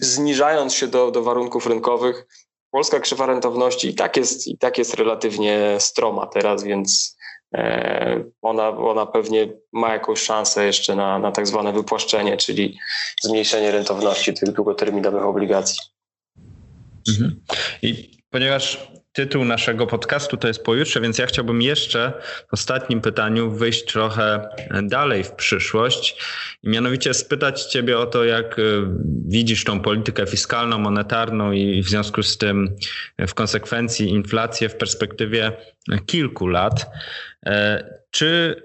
zniżając 0.00 0.74
się 0.74 0.86
do, 0.86 1.10
do 1.10 1.22
warunków 1.22 1.66
rynkowych, 1.66 2.26
polska 2.70 3.00
krzywa 3.00 3.26
rentowności 3.26 3.88
i 3.88 3.94
tak 3.94 4.16
jest, 4.16 4.46
i 4.46 4.58
tak 4.58 4.78
jest 4.78 4.94
relatywnie 4.94 5.76
stroma 5.78 6.26
teraz, 6.26 6.64
więc 6.64 7.16
e, 7.54 8.24
ona, 8.42 8.68
ona 8.68 9.06
pewnie 9.06 9.48
ma 9.72 9.92
jakąś 9.92 10.20
szansę 10.20 10.66
jeszcze 10.66 10.96
na, 10.96 11.18
na 11.18 11.32
tak 11.32 11.46
zwane 11.46 11.72
wypłaszczenie, 11.72 12.36
czyli 12.36 12.78
zmniejszenie 13.22 13.70
rentowności 13.70 14.34
tych 14.34 14.52
długoterminowych 14.52 15.22
obligacji. 15.24 15.80
Mhm. 17.08 17.40
I 17.82 18.10
ponieważ 18.30 18.90
tytuł 19.12 19.44
naszego 19.44 19.86
podcastu 19.86 20.36
to 20.36 20.48
jest 20.48 20.64
pojutrze, 20.64 21.00
więc 21.00 21.18
ja 21.18 21.26
chciałbym 21.26 21.62
jeszcze 21.62 22.12
w 22.50 22.54
ostatnim 22.54 23.00
pytaniu 23.00 23.50
wyjść 23.50 23.84
trochę 23.84 24.48
dalej 24.82 25.24
w 25.24 25.32
przyszłość 25.32 26.16
i 26.62 26.68
mianowicie 26.68 27.14
spytać 27.14 27.64
Ciebie 27.64 27.98
o 27.98 28.06
to, 28.06 28.24
jak 28.24 28.58
e, 28.58 28.62
widzisz 29.26 29.64
tą 29.64 29.80
politykę 29.80 30.26
fiskalną, 30.26 30.78
monetarną 30.78 31.52
i 31.52 31.82
w 31.82 31.88
związku 31.88 32.22
z 32.22 32.38
tym 32.38 32.76
w 33.18 33.34
konsekwencji 33.34 34.08
inflację 34.08 34.68
w 34.68 34.76
perspektywie 34.76 35.52
kilku 36.06 36.46
lat. 36.46 36.90
E, 37.46 37.84
czy 38.10 38.62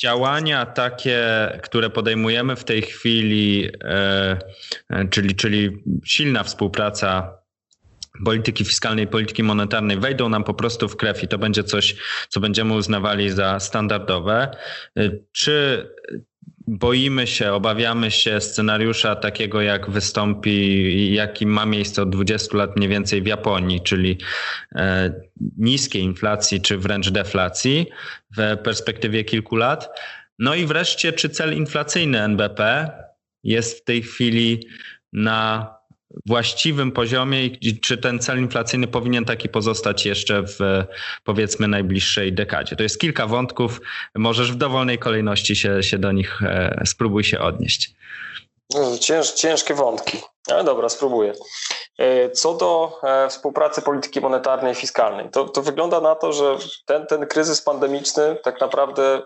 działania 0.00 0.66
takie, 0.66 1.26
które 1.62 1.90
podejmujemy 1.90 2.56
w 2.56 2.64
tej 2.64 2.82
chwili, 2.82 3.70
e, 3.84 4.38
czyli, 5.10 5.34
czyli 5.34 5.82
silna 6.04 6.44
współpraca 6.44 7.37
polityki 8.24 8.64
fiskalnej, 8.64 9.06
polityki 9.06 9.42
monetarnej 9.42 9.98
wejdą 9.98 10.28
nam 10.28 10.44
po 10.44 10.54
prostu 10.54 10.88
w 10.88 10.96
krew 10.96 11.22
i 11.22 11.28
to 11.28 11.38
będzie 11.38 11.64
coś, 11.64 11.96
co 12.28 12.40
będziemy 12.40 12.74
uznawali 12.74 13.30
za 13.30 13.60
standardowe. 13.60 14.50
Czy 15.32 15.86
boimy 16.68 17.26
się, 17.26 17.52
obawiamy 17.52 18.10
się 18.10 18.40
scenariusza 18.40 19.16
takiego, 19.16 19.60
jak 19.60 19.90
wystąpi, 19.90 21.14
jaki 21.14 21.46
ma 21.46 21.66
miejsce 21.66 22.02
od 22.02 22.10
20 22.10 22.56
lat 22.56 22.76
mniej 22.76 22.88
więcej 22.88 23.22
w 23.22 23.26
Japonii, 23.26 23.80
czyli 23.80 24.18
e, 24.74 25.12
niskiej 25.58 26.02
inflacji 26.02 26.60
czy 26.60 26.78
wręcz 26.78 27.10
deflacji 27.10 27.86
w 28.36 28.56
perspektywie 28.64 29.24
kilku 29.24 29.56
lat. 29.56 30.00
No 30.38 30.54
i 30.54 30.66
wreszcie, 30.66 31.12
czy 31.12 31.28
cel 31.28 31.56
inflacyjny 31.56 32.20
NBP 32.20 32.90
jest 33.44 33.80
w 33.80 33.84
tej 33.84 34.02
chwili 34.02 34.66
na 35.12 35.74
właściwym 36.26 36.92
poziomie 36.92 37.46
i 37.46 37.80
czy 37.80 37.98
ten 37.98 38.18
cel 38.18 38.38
inflacyjny 38.38 38.86
powinien 38.86 39.24
taki 39.24 39.48
pozostać 39.48 40.06
jeszcze 40.06 40.42
w 40.42 40.58
powiedzmy 41.24 41.68
najbliższej 41.68 42.32
dekadzie. 42.32 42.76
To 42.76 42.82
jest 42.82 43.00
kilka 43.00 43.26
wątków, 43.26 43.80
możesz 44.14 44.52
w 44.52 44.56
dowolnej 44.56 44.98
kolejności 44.98 45.56
się, 45.56 45.82
się 45.82 45.98
do 45.98 46.12
nich 46.12 46.42
e, 46.42 46.82
spróbuj 46.86 47.24
się 47.24 47.38
odnieść. 47.38 47.94
No, 48.74 48.98
cięż, 48.98 49.32
ciężkie 49.32 49.74
wątki. 49.74 50.18
Ale 50.50 50.64
dobra, 50.64 50.88
spróbuję. 50.88 51.32
E, 51.98 52.30
co 52.30 52.54
do 52.54 53.00
e, 53.02 53.28
współpracy 53.28 53.82
polityki 53.82 54.20
monetarnej 54.20 54.72
i 54.72 54.76
fiskalnej, 54.76 55.30
to, 55.30 55.44
to 55.44 55.62
wygląda 55.62 56.00
na 56.00 56.14
to, 56.14 56.32
że 56.32 56.56
ten, 56.86 57.06
ten 57.06 57.26
kryzys 57.26 57.62
pandemiczny 57.62 58.36
tak 58.44 58.60
naprawdę 58.60 59.22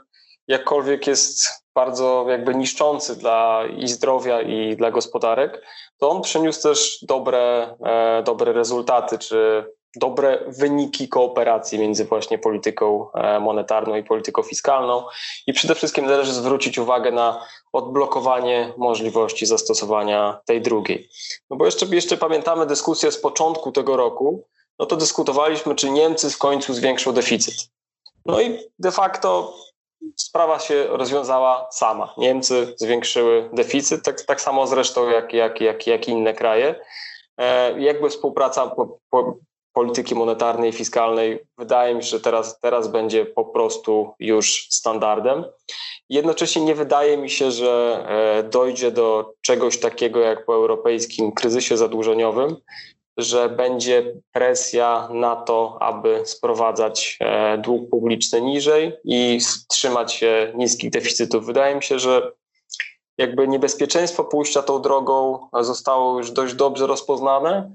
jakkolwiek 0.48 1.06
jest 1.06 1.48
bardzo 1.74 2.26
jakby 2.28 2.54
niszczący 2.54 3.16
dla 3.16 3.62
i 3.78 3.88
zdrowia 3.88 4.42
i 4.42 4.76
dla 4.76 4.90
gospodarek, 4.90 5.62
to 5.98 6.10
on 6.10 6.22
przyniósł 6.22 6.62
też 6.62 6.98
dobre, 7.02 7.76
e, 7.84 8.22
dobre 8.22 8.52
rezultaty, 8.52 9.18
czy 9.18 9.64
dobre 9.96 10.44
wyniki 10.48 11.08
kooperacji 11.08 11.78
między 11.78 12.04
właśnie 12.04 12.38
polityką 12.38 13.12
e, 13.12 13.40
monetarną 13.40 13.94
i 13.94 14.04
polityką 14.04 14.42
fiskalną. 14.42 15.04
I 15.46 15.52
przede 15.52 15.74
wszystkim 15.74 16.06
należy 16.06 16.32
zwrócić 16.32 16.78
uwagę 16.78 17.12
na 17.12 17.46
odblokowanie 17.72 18.72
możliwości 18.76 19.46
zastosowania 19.46 20.40
tej 20.46 20.62
drugiej. 20.62 21.08
No 21.50 21.56
bo 21.56 21.64
jeszcze, 21.64 21.86
jeszcze 21.86 22.16
pamiętamy 22.16 22.66
dyskusję 22.66 23.12
z 23.12 23.20
początku 23.20 23.72
tego 23.72 23.96
roku, 23.96 24.48
no 24.78 24.86
to 24.86 24.96
dyskutowaliśmy, 24.96 25.74
czy 25.74 25.90
Niemcy 25.90 26.30
w 26.30 26.38
końcu 26.38 26.74
zwiększą 26.74 27.12
deficyt. 27.12 27.54
No 28.26 28.40
i 28.40 28.58
de 28.78 28.90
facto 28.90 29.54
sprawa 30.16 30.58
się 30.58 30.86
rozwiązała 30.86 31.68
sama. 31.70 32.14
Niemcy 32.18 32.74
zwiększyły 32.76 33.50
deficyt, 33.52 34.04
tak, 34.04 34.22
tak 34.22 34.40
samo 34.40 34.66
zresztą 34.66 35.08
jak, 35.08 35.32
jak, 35.32 35.60
jak, 35.60 35.86
jak 35.86 36.08
inne 36.08 36.34
kraje. 36.34 36.74
E, 37.38 37.80
jakby 37.80 38.10
współpraca 38.10 38.66
po, 38.66 38.98
po, 39.10 39.36
polityki 39.72 40.14
monetarnej 40.14 40.70
i 40.70 40.72
fiskalnej 40.72 41.38
wydaje 41.58 41.94
mi 41.94 42.02
się, 42.02 42.08
że 42.08 42.20
teraz, 42.20 42.60
teraz 42.60 42.88
będzie 42.88 43.26
po 43.26 43.44
prostu 43.44 44.14
już 44.18 44.66
standardem. 44.70 45.44
Jednocześnie 46.08 46.62
nie 46.62 46.74
wydaje 46.74 47.16
mi 47.16 47.30
się, 47.30 47.50
że 47.50 48.04
e, 48.08 48.42
dojdzie 48.42 48.90
do 48.90 49.32
czegoś 49.40 49.80
takiego 49.80 50.20
jak 50.20 50.46
po 50.46 50.54
europejskim 50.54 51.32
kryzysie 51.32 51.76
zadłużeniowym, 51.76 52.56
że 53.16 53.48
będzie 53.48 54.14
presja 54.32 55.08
na 55.12 55.36
to, 55.36 55.78
aby 55.80 56.22
sprowadzać 56.24 57.18
e, 57.20 57.58
dług 57.58 57.90
publiczny 57.90 58.40
niżej 58.40 58.92
i 59.04 59.38
trzymać 59.68 60.12
się 60.12 60.52
niskich 60.54 60.90
deficytów. 60.90 61.46
Wydaje 61.46 61.76
mi 61.76 61.82
się, 61.82 61.98
że 61.98 62.32
jakby 63.18 63.48
niebezpieczeństwo 63.48 64.24
pójścia 64.24 64.62
tą 64.62 64.82
drogą 64.82 65.38
zostało 65.60 66.18
już 66.18 66.30
dość 66.30 66.54
dobrze 66.54 66.86
rozpoznane. 66.86 67.72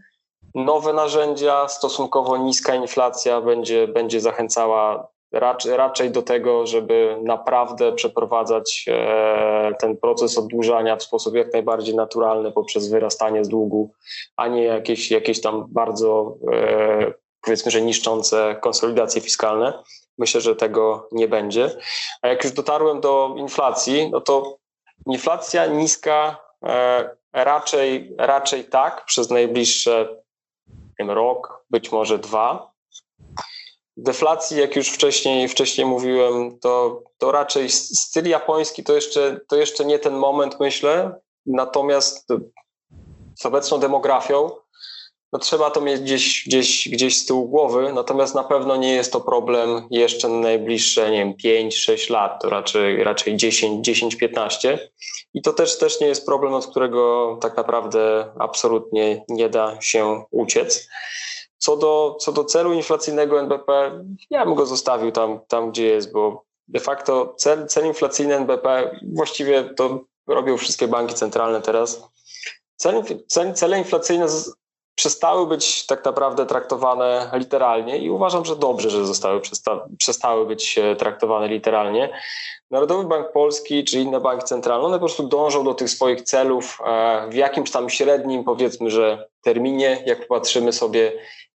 Nowe 0.55 0.93
narzędzia, 0.93 1.67
stosunkowo 1.67 2.37
niska 2.37 2.75
inflacja 2.75 3.41
będzie, 3.41 3.87
będzie 3.87 4.21
zachęcała 4.21 5.07
raczej, 5.31 5.77
raczej 5.77 6.11
do 6.11 6.21
tego, 6.21 6.67
żeby 6.67 7.17
naprawdę 7.23 7.93
przeprowadzać 7.93 8.85
e, 8.87 9.71
ten 9.79 9.97
proces 9.97 10.37
oddłużania 10.37 10.95
w 10.95 11.03
sposób 11.03 11.35
jak 11.35 11.53
najbardziej 11.53 11.95
naturalny 11.95 12.51
poprzez 12.51 12.89
wyrastanie 12.89 13.45
z 13.45 13.47
długu, 13.47 13.91
a 14.35 14.47
nie 14.47 14.63
jakieś, 14.63 15.11
jakieś 15.11 15.41
tam 15.41 15.65
bardzo 15.69 16.37
e, 16.53 17.13
powiedzmy, 17.41 17.71
że 17.71 17.81
niszczące 17.81 18.55
konsolidacje 18.61 19.21
fiskalne. 19.21 19.83
Myślę, 20.17 20.41
że 20.41 20.55
tego 20.55 21.09
nie 21.11 21.27
będzie. 21.27 21.77
A 22.21 22.27
jak 22.27 22.43
już 22.43 22.53
dotarłem 22.53 23.01
do 23.01 23.35
inflacji, 23.37 24.09
no 24.11 24.21
to 24.21 24.57
inflacja 25.05 25.65
niska 25.65 26.37
e, 26.65 27.09
raczej, 27.33 28.15
raczej 28.17 28.65
tak 28.65 29.05
przez 29.05 29.29
najbliższe 29.29 30.21
rok, 30.99 31.65
być 31.69 31.91
może 31.91 32.19
dwa 32.19 32.76
deflacji, 33.97 34.57
jak 34.57 34.75
już 34.75 34.89
wcześniej, 34.89 35.47
wcześniej 35.47 35.87
mówiłem, 35.87 36.59
to, 36.59 37.03
to 37.17 37.31
raczej 37.31 37.69
styl 37.69 38.29
japoński 38.29 38.83
to 38.83 38.93
jeszcze, 38.93 39.39
to 39.47 39.55
jeszcze 39.55 39.85
nie 39.85 39.99
ten 39.99 40.13
moment, 40.13 40.59
myślę. 40.59 41.19
Natomiast 41.45 42.27
z 43.35 43.45
obecną 43.45 43.79
demografią, 43.79 44.51
no 45.33 45.39
trzeba 45.39 45.71
to 45.71 45.81
mieć 45.81 46.01
gdzieś, 46.01 46.43
gdzieś, 46.47 46.89
gdzieś 46.89 47.17
z 47.17 47.25
tyłu 47.25 47.49
głowy, 47.49 47.93
natomiast 47.93 48.35
na 48.35 48.43
pewno 48.43 48.75
nie 48.75 48.93
jest 48.93 49.13
to 49.13 49.21
problem 49.21 49.87
jeszcze 49.91 50.29
na 50.29 50.39
najbliższe, 50.39 51.11
nie 51.11 51.17
wiem, 51.17 51.33
5-6 51.69 52.11
lat, 52.11 52.41
to 52.41 52.49
raczej, 52.49 53.03
raczej 53.03 53.37
10-15. 53.37 54.77
I 55.33 55.41
to 55.41 55.53
też, 55.53 55.77
też 55.77 56.01
nie 56.01 56.07
jest 56.07 56.25
problem, 56.25 56.53
od 56.53 56.67
którego 56.67 57.37
tak 57.41 57.57
naprawdę 57.57 58.31
absolutnie 58.39 59.25
nie 59.29 59.49
da 59.49 59.81
się 59.81 60.23
uciec. 60.31 60.89
Co 61.57 61.77
do, 61.77 62.17
co 62.19 62.31
do 62.31 62.43
celu 62.43 62.73
inflacyjnego 62.73 63.39
NBP, 63.39 63.91
ja 64.29 64.45
bym 64.45 64.55
go 64.55 64.65
zostawił 64.65 65.11
tam, 65.11 65.39
tam 65.47 65.71
gdzie 65.71 65.85
jest, 65.85 66.11
bo 66.13 66.43
de 66.67 66.79
facto 66.79 67.33
cel, 67.37 67.67
cel 67.67 67.85
inflacyjny 67.85 68.35
NBP 68.35 68.99
właściwie 69.13 69.63
to 69.63 69.99
robią 70.27 70.57
wszystkie 70.57 70.87
banki 70.87 71.15
centralne 71.15 71.61
teraz. 71.61 72.03
Cel, 72.75 73.03
cel, 73.27 73.53
cele 73.53 73.77
inflacyjne 73.77 74.29
z, 74.29 74.53
przestały 74.97 75.47
być 75.47 75.85
tak 75.85 76.05
naprawdę 76.05 76.45
traktowane 76.45 77.31
literalnie 77.33 77.97
i 77.97 78.09
uważam, 78.09 78.45
że 78.45 78.55
dobrze, 78.55 78.89
że 78.89 79.05
zostały 79.05 79.41
przesta, 79.41 79.87
przestały 79.97 80.45
być 80.45 80.79
traktowane 80.97 81.47
literalnie. 81.47 82.09
Narodowy 82.71 83.07
Bank 83.07 83.31
Polski 83.31 83.83
czy 83.83 83.99
inne 83.99 84.19
banki 84.19 84.45
centralne, 84.45 84.85
one 84.85 84.95
po 84.95 85.05
prostu 85.05 85.27
dążą 85.27 85.63
do 85.63 85.73
tych 85.73 85.89
swoich 85.89 86.21
celów 86.21 86.79
e, 86.85 87.27
w 87.29 87.33
jakimś 87.33 87.71
tam 87.71 87.89
średnim, 87.89 88.43
powiedzmy, 88.43 88.91
że 88.91 89.27
terminie, 89.41 90.03
jak 90.05 90.27
popatrzymy 90.27 90.73
sobie, 90.73 91.11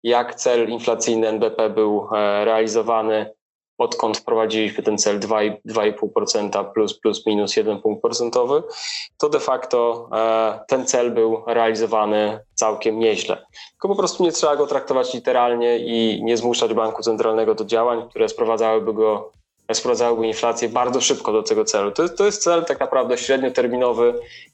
jak 0.03 0.35
cel 0.35 0.69
inflacyjny 0.69 1.27
NBP 1.27 1.69
był 1.69 2.07
e, 2.15 2.45
realizowany, 2.45 3.31
odkąd 3.77 4.17
wprowadziliśmy 4.17 4.83
ten 4.83 4.97
cel 4.97 5.19
2,5% 5.19 6.71
plus, 6.73 6.99
plus 6.99 7.25
minus 7.25 7.55
1 7.55 7.81
punkt 7.81 8.01
procentowy, 8.01 8.63
to 9.17 9.29
de 9.29 9.39
facto 9.39 10.09
e, 10.13 10.59
ten 10.67 10.85
cel 10.85 11.11
był 11.11 11.43
realizowany 11.47 12.39
całkiem 12.53 12.99
nieźle. 12.99 13.45
Tylko 13.71 13.87
po 13.87 13.95
prostu 13.95 14.23
nie 14.23 14.31
trzeba 14.31 14.55
go 14.55 14.67
traktować 14.67 15.13
literalnie 15.13 15.79
i 15.79 16.23
nie 16.23 16.37
zmuszać 16.37 16.73
banku 16.73 17.03
centralnego 17.03 17.55
do 17.55 17.65
działań, 17.65 18.09
które 18.09 18.29
sprowadzałyby 18.29 18.93
go 18.93 19.31
sprowadzałyby 19.73 20.27
inflację 20.27 20.69
bardzo 20.69 21.01
szybko 21.01 21.33
do 21.33 21.43
tego 21.43 21.65
celu. 21.65 21.91
To 21.91 22.09
to 22.09 22.25
jest 22.25 22.43
cel 22.43 22.65
tak 22.65 22.79
naprawdę 22.79 23.17
średnioterminowy 23.17 24.13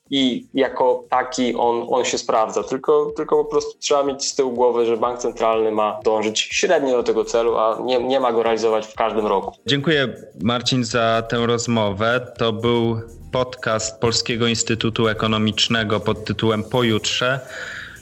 i 0.10 0.47
jako 0.54 1.04
taki 1.10 1.56
on, 1.56 1.88
on 1.89 2.06
się 2.06 2.17
sprawdza. 2.17 2.63
Tylko, 2.63 3.13
tylko 3.15 3.43
po 3.43 3.52
prostu 3.52 3.80
trzeba 3.80 4.04
mieć 4.04 4.28
z 4.28 4.36
tyłu 4.36 4.52
głowy, 4.52 4.86
że 4.86 4.97
bank 4.97 5.19
centralny 5.19 5.71
ma 5.71 5.99
dążyć 6.04 6.39
średnio 6.39 6.97
do 6.97 7.04
tego 7.04 7.26
celu, 7.26 7.58
a 7.58 7.80
nie, 7.82 8.04
nie 8.04 8.19
ma 8.19 8.32
go 8.32 8.43
realizować 8.43 8.88
w 8.88 8.95
każdym 8.95 9.28
roku. 9.28 9.52
Dziękuję 9.65 10.15
Marcin 10.41 10.84
za 10.84 11.23
tę 11.30 11.47
rozmowę. 11.47 12.28
To 12.38 12.54
był 12.54 13.02
podcast 13.32 13.99
Polskiego 14.02 14.47
Instytutu 14.47 15.08
Ekonomicznego 15.08 15.99
pod 15.99 16.26
tytułem 16.26 16.63
Pojutrze. 16.63 17.39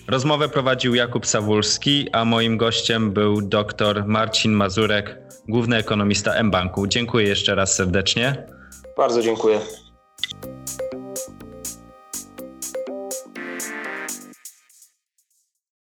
Rozmowę 0.08 0.50
prowadził 0.50 0.96
Jakub 0.96 1.26
Sawulski, 1.26 2.10
a 2.12 2.26
moim 2.26 2.58
gościem 2.58 3.12
był 3.12 3.42
dr 3.42 4.04
Marcin 4.08 4.52
Mazurek, 4.52 5.21
główny 5.50 5.78
ekonomista 5.78 6.44
mBanku. 6.44 6.88
Dziękuję 6.88 7.28
jeszcze 7.28 7.56
raz 7.56 7.76
serdecznie. 7.76 8.48
Bardzo 8.98 9.22
dziękuję. 9.22 9.60